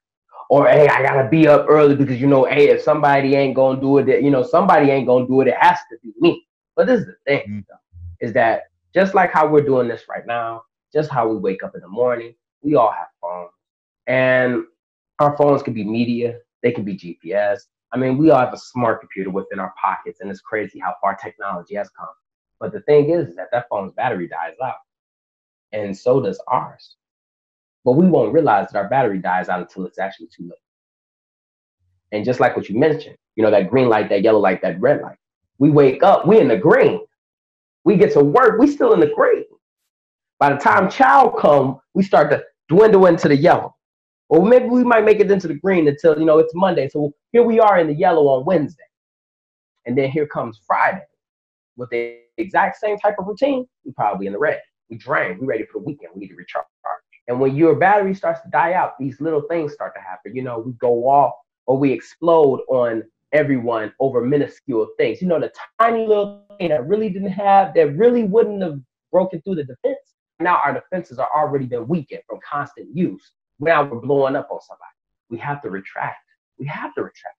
[0.50, 3.80] or hey, I gotta be up early because you know, hey, if somebody ain't gonna
[3.80, 5.48] do it, you know, somebody ain't gonna do it.
[5.48, 6.46] It has to be me.
[6.76, 8.26] But this is the thing, mm-hmm.
[8.26, 8.64] is that
[8.94, 10.64] just like how we're doing this right now,
[10.94, 13.52] just how we wake up in the morning, we all have phones,
[14.08, 14.64] and
[15.20, 17.62] our phones can be media, they can be GPS.
[17.92, 20.96] I mean, we all have a smart computer within our pockets, and it's crazy how
[21.02, 22.08] far technology has come.
[22.60, 24.76] But the thing is, is that that phone's battery dies out,
[25.72, 26.96] and so does ours.
[27.86, 30.60] But we won't realize that our battery dies out until it's actually too late.
[32.12, 34.80] And just like what you mentioned, you know, that green light, that yellow light, that
[34.82, 35.18] red light.
[35.58, 37.02] We wake up, we in the green.
[37.86, 39.46] We get to work, we still in the green.
[40.40, 43.76] By the time child come, we start to dwindle into the yellow.
[44.30, 46.88] Or maybe we might make it into the green until, you know, it's Monday.
[46.88, 48.84] So here we are in the yellow on Wednesday.
[49.86, 51.04] And then here comes Friday
[51.78, 53.66] with the exact same type of routine.
[53.84, 54.62] We probably in the red.
[54.90, 55.40] We drain.
[55.40, 56.12] We ready for the weekend.
[56.14, 56.66] We need to recharge.
[57.28, 60.36] And when your battery starts to die out, these little things start to happen.
[60.36, 61.34] You know, we go off
[61.68, 63.04] or we explode on
[63.34, 65.22] everyone over minuscule things.
[65.22, 68.80] You know, the tiny little thing that really didn't have, that really wouldn't have
[69.12, 70.00] broken through the defense.
[70.40, 73.32] Now our defenses are already been weakened from constant use.
[73.60, 74.86] Now we're blowing up on somebody.
[75.30, 76.18] We have to retract.
[76.58, 77.36] We have to retract.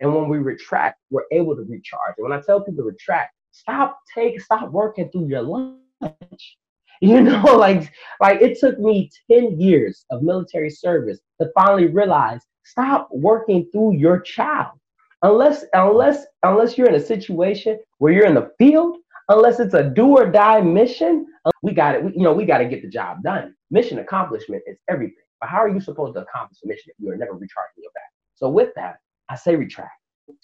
[0.00, 2.14] And when we retract, we're able to recharge.
[2.18, 5.78] And when I tell people to retract, stop take stop working through your lunch.
[7.00, 12.40] You know, like like it took me 10 years of military service to finally realize
[12.64, 14.78] stop working through your child.
[15.22, 18.98] Unless unless unless you're in a situation where you're in the field,
[19.28, 22.04] unless it's a do or die mission, uh, we got it.
[22.04, 23.54] We, you know, we got to get the job done.
[23.70, 25.23] Mission accomplishment is everything.
[25.40, 27.92] But how are you supposed to accomplish a mission if you are never recharging your
[27.94, 28.10] back?
[28.34, 28.96] So with that,
[29.28, 29.92] I say retract.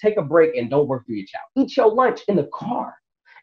[0.00, 1.44] Take a break and don't work through your child.
[1.56, 2.94] Eat your lunch in the car.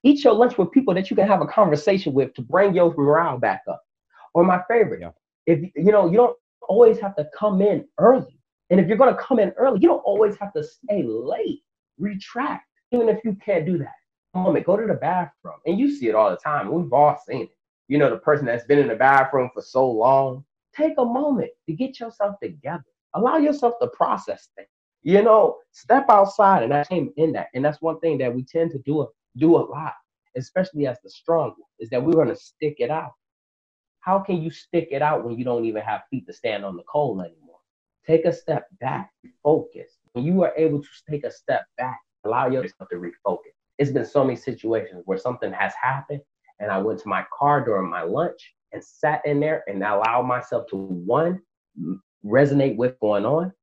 [0.04, 2.94] Eat your lunch with people that you can have a conversation with to bring your
[2.96, 3.82] morale back up.
[4.34, 5.12] Or my favorite, yeah.
[5.48, 6.38] if you know, you don't
[6.68, 8.40] always have to come in early.
[8.70, 11.62] And if you're gonna come in early, you don't always have to stay late.
[11.98, 13.94] Retract, even if you can't do that.
[14.36, 15.56] Moment, go to the bathroom.
[15.66, 16.72] And you see it all the time.
[16.72, 17.50] We've all seen it.
[17.88, 20.44] You know, the person that's been in the bathroom for so long.
[20.78, 22.86] Take a moment to get yourself together.
[23.16, 24.70] Allow yourself to process things.
[25.02, 27.48] You know, step outside, and I came in that.
[27.56, 29.08] And that's one thing that we tend to do
[29.38, 29.94] do a lot,
[30.36, 33.14] especially as the strong, is that we're going to stick it out.
[34.00, 36.78] How can you stick it out when you don't even have feet to stand on
[36.78, 37.60] the coal anymore?
[38.06, 39.12] Take a step back,
[39.44, 39.98] focus.
[40.14, 43.54] When you are able to take a step back, allow yourself to refocus.
[43.78, 46.22] It's been so many situations where something has happened,
[46.60, 50.24] and I went to my car during my lunch and sat in there and allowed
[50.24, 51.42] myself to one
[52.26, 53.54] resonate with going on,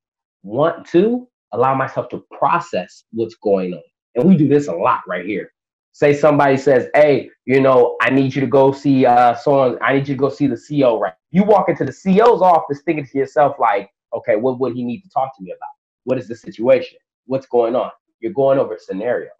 [0.42, 3.82] want to allow myself to process what's going on.
[4.16, 5.48] And we do this a lot right here
[5.92, 9.78] say somebody says, "Hey, you know, I need you to go see uh someone.
[9.82, 11.14] I need you to go see the CEO." Right?
[11.32, 15.02] You walk into the CEO's office thinking to yourself, like, "Okay, what would he need
[15.02, 15.70] to talk to me about?
[16.04, 16.98] What is the situation?
[17.26, 19.30] What's going on?" You're going over scenarios,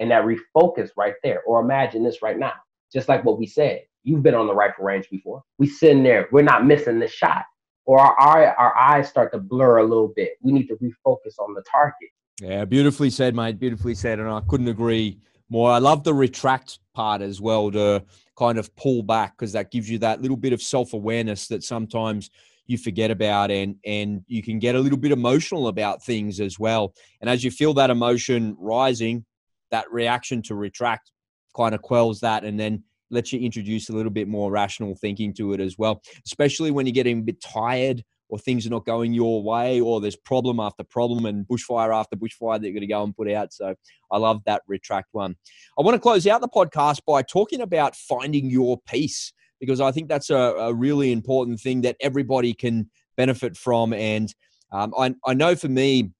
[0.00, 1.42] and that refocus right there.
[1.44, 2.54] Or imagine this right now,
[2.92, 3.82] just like what we said.
[4.04, 5.42] You've been on the rifle range before.
[5.58, 6.28] We sitting there.
[6.32, 7.44] We're not missing the shot.
[7.84, 10.32] Or our, our, our eyes start to blur a little bit.
[10.40, 12.10] We need to refocus on the target.
[12.40, 13.58] Yeah, beautifully said, mate.
[13.58, 14.18] Beautifully said.
[14.18, 15.70] And I couldn't agree more.
[15.70, 18.04] I love the retract part as well to
[18.36, 21.62] kind of pull back because that gives you that little bit of self awareness that
[21.62, 22.30] sometimes
[22.66, 26.58] you forget about and and you can get a little bit emotional about things as
[26.58, 26.94] well.
[27.20, 29.24] And as you feel that emotion rising,
[29.70, 31.10] that reaction to retract
[31.54, 35.32] kind of quells that and then lets you introduce a little bit more rational thinking
[35.34, 38.86] to it as well, especially when you're getting a bit tired or things are not
[38.86, 42.80] going your way, or there's problem after problem and bushfire after bushfire that you're going
[42.80, 43.52] to go and put out.
[43.52, 43.74] So
[44.10, 45.36] I love that retract one.
[45.78, 49.92] I want to close out the podcast by talking about finding your peace because I
[49.92, 53.92] think that's a, a really important thing that everybody can benefit from.
[53.92, 54.34] And
[54.72, 56.12] um, I, I know for me,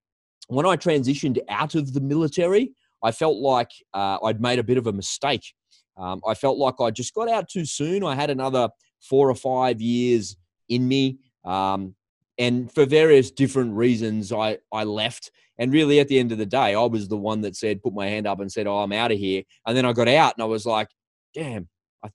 [0.48, 2.72] when I transitioned out of the military,
[3.02, 5.54] I felt like uh, I'd made a bit of a mistake.
[5.96, 8.04] Um, I felt like I just got out too soon.
[8.04, 8.68] I had another
[9.00, 10.36] four or five years
[10.68, 11.18] in me.
[11.44, 11.94] Um,
[12.38, 15.30] and for various different reasons i i left.
[15.58, 17.92] And really at the end of the day i was the one that said put
[17.92, 19.42] my hand up and said oh i'm out of here.
[19.66, 20.88] And then i got out and i was like
[21.34, 21.68] damn
[22.02, 22.10] i,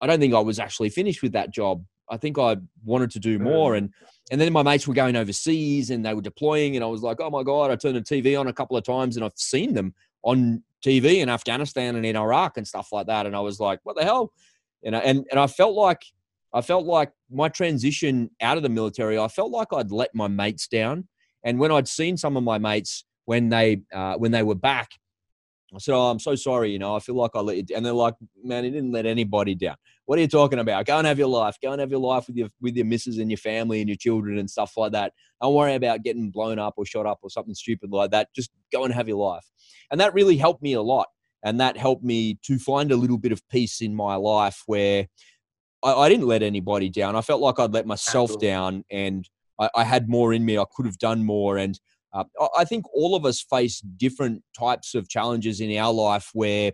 [0.00, 1.84] I don't think i was actually finished with that job.
[2.10, 3.74] I think i wanted to do more.
[3.74, 3.92] And
[4.30, 7.20] and then my mates were going overseas and they were deploying and i was like
[7.20, 9.72] oh my god i turned the tv on a couple of times and i've seen
[9.72, 9.94] them
[10.26, 13.80] on tv in afghanistan and in iraq and stuff like that and i was like
[13.84, 14.32] what the hell
[14.82, 16.02] you know and and i felt like
[16.56, 20.26] I felt like my transition out of the military, I felt like I'd let my
[20.26, 21.06] mates down.
[21.44, 24.88] And when I'd seen some of my mates when they uh, when they were back,
[25.74, 26.70] I said, "Oh, I'm so sorry.
[26.70, 29.06] You know, I feel like I let you." And they're like, "Man, he didn't let
[29.06, 29.76] anybody down.
[30.04, 30.86] What are you talking about?
[30.86, 31.56] Go and have your life.
[31.60, 33.96] Go and have your life with your with your missus and your family and your
[33.96, 35.12] children and stuff like that.
[35.42, 38.28] Don't worry about getting blown up or shot up or something stupid like that.
[38.34, 39.46] Just go and have your life."
[39.90, 41.08] And that really helped me a lot.
[41.44, 45.06] And that helped me to find a little bit of peace in my life where
[45.82, 47.16] I, I didn't let anybody down.
[47.16, 48.48] I felt like I'd let myself Absolutely.
[48.48, 49.28] down, and
[49.60, 50.58] I, I had more in me.
[50.58, 51.78] I could have done more, and
[52.12, 52.24] uh,
[52.56, 56.72] I think all of us face different types of challenges in our life where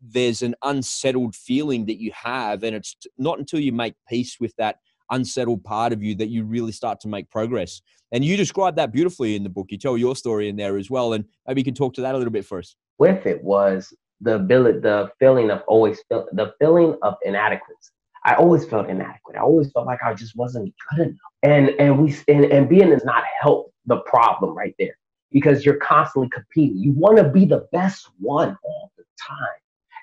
[0.00, 4.54] there's an unsettled feeling that you have, and it's not until you make peace with
[4.58, 4.76] that
[5.10, 7.80] unsettled part of you that you really start to make progress.
[8.12, 9.66] And you describe that beautifully in the book.
[9.70, 12.14] You tell your story in there as well, and maybe you can talk to that
[12.14, 12.76] a little bit first.
[12.98, 17.92] With it was the ability, the feeling of always feel, the feeling of inadequacy.
[18.24, 19.36] I always felt inadequate.
[19.36, 21.16] I always felt like I just wasn't good enough.
[21.42, 24.96] And and we and, and being is not help the problem right there
[25.32, 26.78] because you're constantly competing.
[26.78, 29.36] You want to be the best one all the time.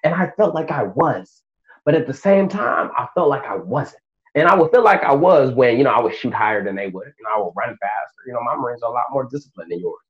[0.04, 1.42] And I felt like I was.
[1.86, 4.02] But at the same time, I felt like I wasn't.
[4.34, 6.76] And I would feel like I was when, you know, I would shoot higher than
[6.76, 7.08] they would.
[7.08, 8.22] Know, I would run faster.
[8.28, 10.02] You know, my Marines are a lot more disciplined than yours.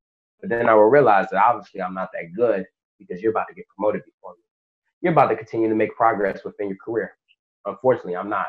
[0.41, 2.65] But then I would realize that obviously I'm not that good
[2.97, 4.43] because you're about to get promoted before me.
[5.01, 7.15] You're about to continue to make progress within your career.
[7.65, 8.47] Unfortunately, I'm not.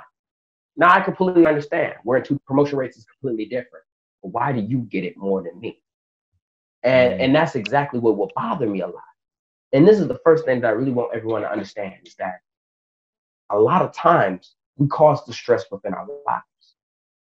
[0.76, 1.94] Now I completely understand.
[2.04, 3.85] We're into promotion rates is completely different.
[4.26, 5.80] Why do you get it more than me?
[6.82, 7.22] And mm-hmm.
[7.22, 9.02] and that's exactly what will bother me a lot.
[9.72, 12.36] And this is the first thing that I really want everyone to understand is that
[13.50, 16.44] a lot of times we cause the stress within our lives.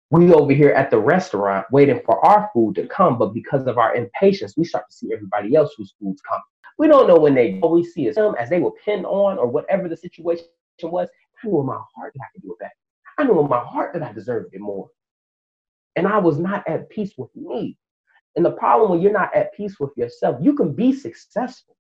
[0.10, 3.78] We over here at the restaurant waiting for our food to come, but because of
[3.78, 6.44] our impatience, we start to see everybody else whose food's coming.
[6.78, 9.48] We don't know when they always see us them as they were pinned on or
[9.48, 10.46] whatever the situation
[10.84, 11.10] was.
[11.44, 12.72] I knew in my heart that I could do it better.
[13.18, 14.90] I knew in my heart that I deserved it more.
[15.96, 17.78] And I was not at peace with me.
[18.36, 21.76] And the problem when you're not at peace with yourself, you can be successful,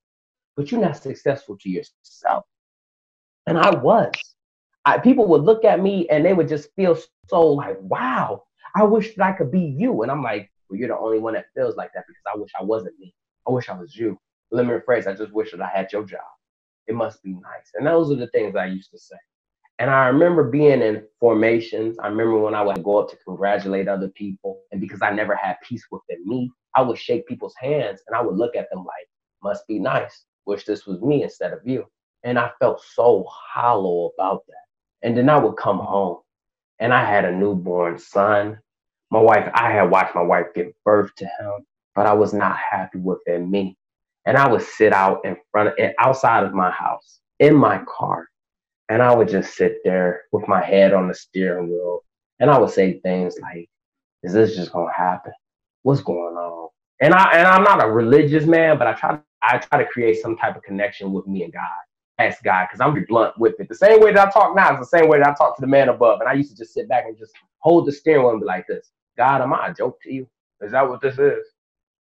[0.56, 2.46] but you're not successful to yourself.
[3.48, 4.12] And I was.
[4.86, 6.98] I, people would look at me and they would just feel
[7.28, 8.44] so like, wow,
[8.76, 10.04] I wish that I could be you.
[10.04, 12.52] And I'm like, well, you're the only one that feels like that because I wish
[12.60, 13.14] I wasn't me.
[13.48, 14.18] I wish I was you.
[14.52, 16.22] Limited phrase, I just wish that I had your job.
[16.88, 17.72] It must be nice.
[17.76, 19.16] And those are the things I used to say.
[19.80, 21.98] And I remember being in formations.
[22.00, 24.62] I remember when I would go up to congratulate other people.
[24.72, 28.22] And because I never had peace within me, I would shake people's hands and I
[28.22, 29.08] would look at them like,
[29.44, 30.26] must be nice.
[30.46, 31.86] Wish this was me instead of you.
[32.24, 35.08] And I felt so hollow about that.
[35.08, 36.20] And then I would come home
[36.80, 38.60] and I had a newborn son.
[39.12, 41.66] My wife, I had watched my wife give birth to him,
[41.96, 43.78] but I was not happy within me.
[44.26, 48.28] And I would sit out in front of, outside of my house in my car
[48.94, 52.04] and I would just sit there with my head on the steering wheel
[52.40, 53.68] and I would say things like,
[54.22, 55.34] Is this just gonna happen?
[55.82, 56.70] What's going on?
[57.02, 60.22] And I and I'm not a religious man, but I try I try to create
[60.22, 61.64] some type of connection with me and God.
[62.20, 63.68] Ask God, because I'm be blunt with it.
[63.68, 65.62] The same way that I talk now is the same way that I talk to
[65.62, 66.20] the man above.
[66.20, 68.46] And I used to just sit back and just hold the steering wheel and be
[68.46, 68.92] like this.
[69.18, 70.28] God, am I a joke to you?
[70.62, 71.44] Is that what this is?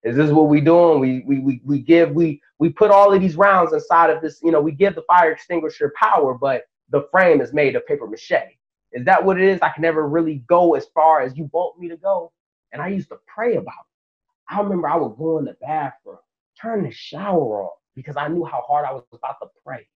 [0.05, 1.01] Is this what we doing?
[1.01, 4.41] We we we we give we we put all of these rounds inside of this,
[4.43, 8.07] you know, we give the fire extinguisher power, but the frame is made of paper
[8.07, 8.59] mache.
[8.93, 9.61] Is that what it is?
[9.63, 12.33] I can never really go as far as you want me to go.
[12.73, 14.55] And I used to pray about it.
[14.55, 16.19] I remember I would go in the bathroom,
[16.61, 19.87] turn the shower on because I knew how hard I was about to pray.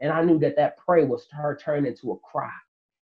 [0.00, 2.50] And I knew that that prayer was her turn into a cry.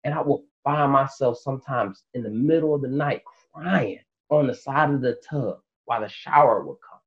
[0.05, 3.23] And I would find myself sometimes in the middle of the night
[3.53, 3.99] crying
[4.31, 7.01] on the side of the tub while the shower would come.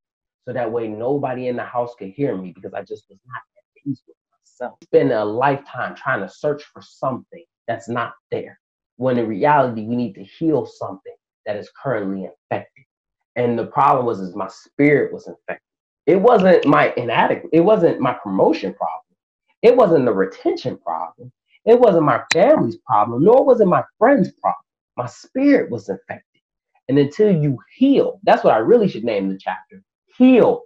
[0.46, 3.42] So that way nobody in the house could hear me because I just was not
[3.58, 4.18] at peace with
[4.60, 4.78] myself.
[4.84, 8.60] Spend a lifetime trying to search for something that's not there.
[8.98, 12.86] When in reality, we need to heal something that is currently infected.
[13.36, 15.62] And the problem was is my spirit was infected.
[16.08, 19.02] It wasn't my inadequate, it wasn't my promotion problem.
[19.62, 21.32] It wasn't the retention problem.
[21.66, 24.64] It wasn't my family's problem, nor was it my friend's problem.
[24.98, 26.24] My spirit was infected.
[26.90, 29.84] And until you heal, that's what I really should name the chapter.
[30.18, 30.64] Heal,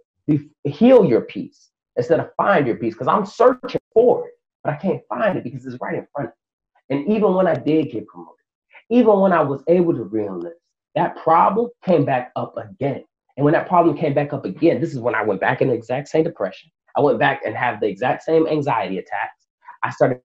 [0.65, 1.68] heal your peace
[2.00, 4.34] instead of find your peace because I'm searching for it,
[4.64, 6.34] but I can't find it because it's right in front of
[6.89, 6.97] me.
[6.97, 8.36] And even when I did get promoted,
[8.89, 10.54] even when I was able to reenlist,
[10.95, 13.04] that problem came back up again.
[13.38, 15.68] And when that problem came back up again, this is when I went back in
[15.68, 16.72] the exact same depression.
[16.97, 19.47] I went back and have the exact same anxiety attacks.
[19.84, 20.22] I started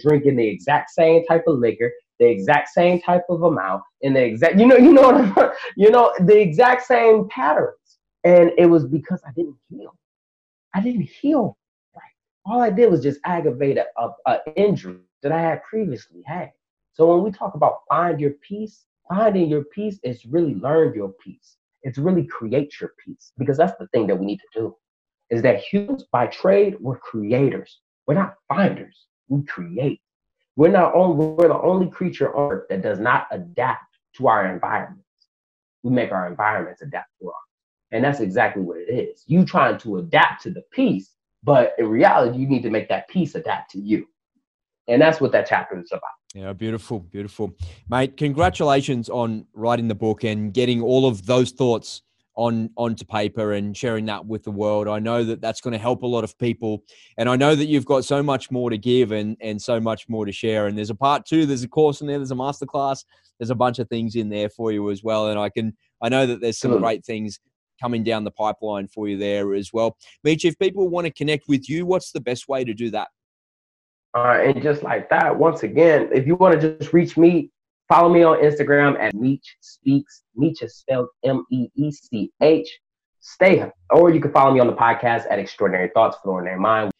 [0.00, 4.22] drinking the exact same type of liquor, the exact same type of amount, and the
[4.22, 7.76] exact, you know, you know, you know, the exact same patterns.
[8.24, 9.94] And it was because I didn't heal.
[10.74, 11.56] I didn't heal
[11.94, 12.02] right.
[12.44, 16.52] All I did was just aggravate a, a, injury that I had previously had.
[16.94, 21.12] So when we talk about find your peace, finding your peace is really learn your
[21.24, 21.56] peace.
[21.82, 24.76] It's really create your peace because that's the thing that we need to do
[25.30, 27.80] is that humans by trade, we're creators.
[28.06, 29.06] We're not finders.
[29.28, 30.00] We create.
[30.56, 34.52] We're not only we're the only creature on earth that does not adapt to our
[34.52, 35.06] environments.
[35.82, 37.34] We make our environments adapt to us.
[37.92, 39.22] And that's exactly what it is.
[39.26, 41.10] You trying to adapt to the piece,
[41.44, 44.06] but in reality, you need to make that piece adapt to you.
[44.88, 46.02] And that's what that chapter is about.
[46.34, 47.54] Yeah, beautiful, beautiful.
[47.90, 52.02] Mate, congratulations on writing the book and getting all of those thoughts
[52.34, 54.88] on onto paper and sharing that with the world.
[54.88, 56.82] I know that that's going to help a lot of people,
[57.18, 60.08] and I know that you've got so much more to give and and so much
[60.08, 60.66] more to share.
[60.66, 63.04] And there's a part two, there's a course in there, there's a masterclass,
[63.38, 65.28] there's a bunch of things in there for you as well.
[65.28, 67.38] And I can I know that there's some great things
[67.82, 69.96] coming down the pipeline for you there as well.
[70.22, 73.08] Meech, if people want to connect with you, what's the best way to do that?
[74.14, 77.50] Uh, and just like that, once again, if you want to just reach me,
[77.88, 80.22] follow me on Instagram at Meech Speaks.
[80.36, 82.68] Meech is spelled M E E C H.
[83.20, 86.92] Stay, or you can follow me on the podcast at Extraordinary Thoughts, Extraordinary Mind.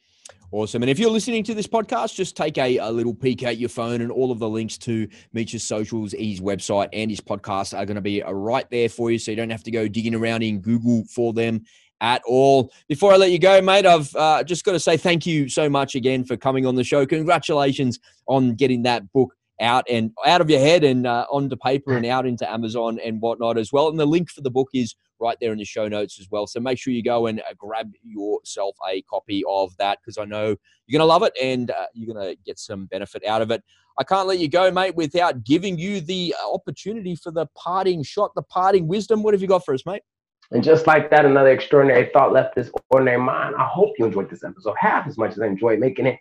[0.52, 0.82] Awesome.
[0.82, 3.70] And if you're listening to this podcast, just take a, a little peek at your
[3.70, 7.86] phone, and all of the links to Meech's socials, his website, and his podcast are
[7.86, 9.18] going to be right there for you.
[9.18, 11.64] So you don't have to go digging around in Google for them
[12.02, 12.70] at all.
[12.86, 15.70] Before I let you go, mate, I've uh, just got to say thank you so
[15.70, 17.06] much again for coming on the show.
[17.06, 21.96] Congratulations on getting that book out and out of your head and uh, onto paper
[21.96, 23.88] and out into Amazon and whatnot as well.
[23.88, 26.46] And the link for the book is right there in the show notes as well.
[26.46, 30.24] So make sure you go and uh, grab yourself a copy of that because I
[30.24, 30.56] know
[30.86, 33.50] you're going to love it and uh, you're going to get some benefit out of
[33.50, 33.62] it.
[33.98, 38.02] I can't let you go, mate, without giving you the uh, opportunity for the parting
[38.02, 39.22] shot, the parting wisdom.
[39.22, 40.02] What have you got for us, mate?
[40.50, 43.54] And just like that, another extraordinary thought left this ordinary mind.
[43.56, 46.18] I hope you enjoyed this episode half as much as I enjoyed making it.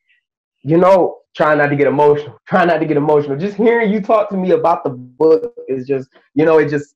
[0.64, 3.38] You know, trying not to get emotional, trying not to get emotional.
[3.38, 6.96] Just hearing you talk to me about the book is just, you know, it just,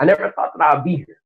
[0.00, 1.19] I never thought that I'd be here.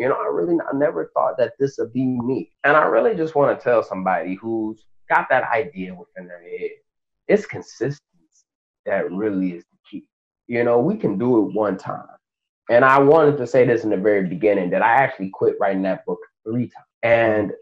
[0.00, 2.50] You know, I really, I never thought that this would be me.
[2.64, 6.70] And I really just want to tell somebody who's got that idea within their head,
[7.28, 8.00] it's consistency
[8.86, 10.06] that really is the key.
[10.48, 12.06] You know, we can do it one time
[12.70, 15.82] and I wanted to say this in the very beginning that I actually quit writing
[15.82, 16.86] that book three times.
[17.02, 17.52] And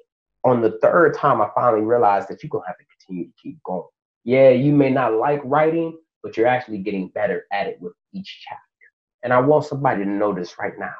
[0.44, 3.34] on the third time, I finally realized that you're going to have to continue to
[3.42, 3.88] keep going.
[4.24, 8.44] Yeah, you may not like writing, but you're actually getting better at it with each
[8.46, 8.62] chapter.
[9.22, 10.94] And I want somebody to know this right now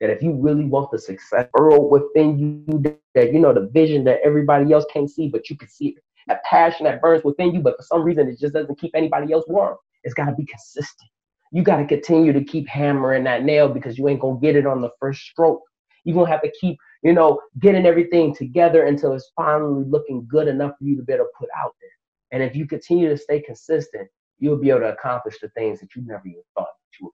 [0.00, 2.82] that if you really want the success Earl within you,
[3.14, 5.94] that you know the vision that everybody else can't see, but you can see it,
[6.28, 9.32] that passion that burns within you, but for some reason it just doesn't keep anybody
[9.32, 9.76] else warm.
[10.04, 11.10] It's got to be consistent
[11.52, 14.66] you got to continue to keep hammering that nail because you ain't gonna get it
[14.66, 15.62] on the first stroke.
[16.04, 20.48] You're gonna have to keep, you know, getting everything together until it's finally looking good
[20.48, 21.90] enough for you to be able to put out there.
[22.32, 25.94] And if you continue to stay consistent, you'll be able to accomplish the things that
[25.96, 27.12] you never even thought that you would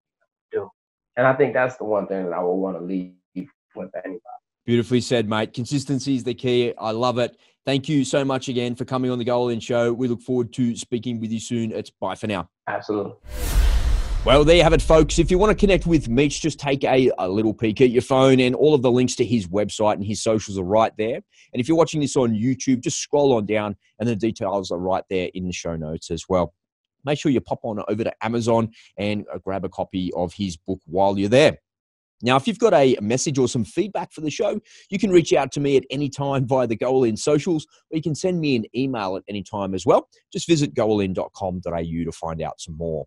[0.52, 0.70] do.
[1.16, 3.12] And I think that's the one thing that I would want to leave
[3.74, 4.20] with anybody.
[4.64, 5.54] Beautifully said, mate.
[5.54, 6.74] Consistency is the key.
[6.78, 7.36] I love it.
[7.64, 9.92] Thank you so much again for coming on the Goal In Show.
[9.92, 11.72] We look forward to speaking with you soon.
[11.72, 12.48] It's bye for now.
[12.68, 13.14] Absolutely.
[14.24, 15.20] Well, there you have it, folks.
[15.20, 18.02] If you want to connect with Meech, just take a, a little peek at your
[18.02, 21.14] phone, and all of the links to his website and his socials are right there.
[21.14, 24.78] And if you're watching this on YouTube, just scroll on down, and the details are
[24.78, 26.54] right there in the show notes as well.
[27.06, 30.56] Make sure you pop on over to Amazon and uh, grab a copy of his
[30.56, 31.58] book while you're there.
[32.22, 35.32] Now, if you've got a message or some feedback for the show, you can reach
[35.32, 38.40] out to me at any time via the Goal In socials, or you can send
[38.40, 40.08] me an email at any time as well.
[40.32, 41.60] Just visit goalin.com.au
[42.04, 43.06] to find out some more.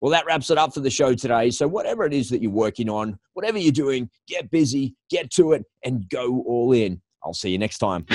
[0.00, 1.50] Well, that wraps it up for the show today.
[1.50, 5.52] So, whatever it is that you're working on, whatever you're doing, get busy, get to
[5.52, 7.00] it, and go all in.
[7.22, 8.06] I'll see you next time.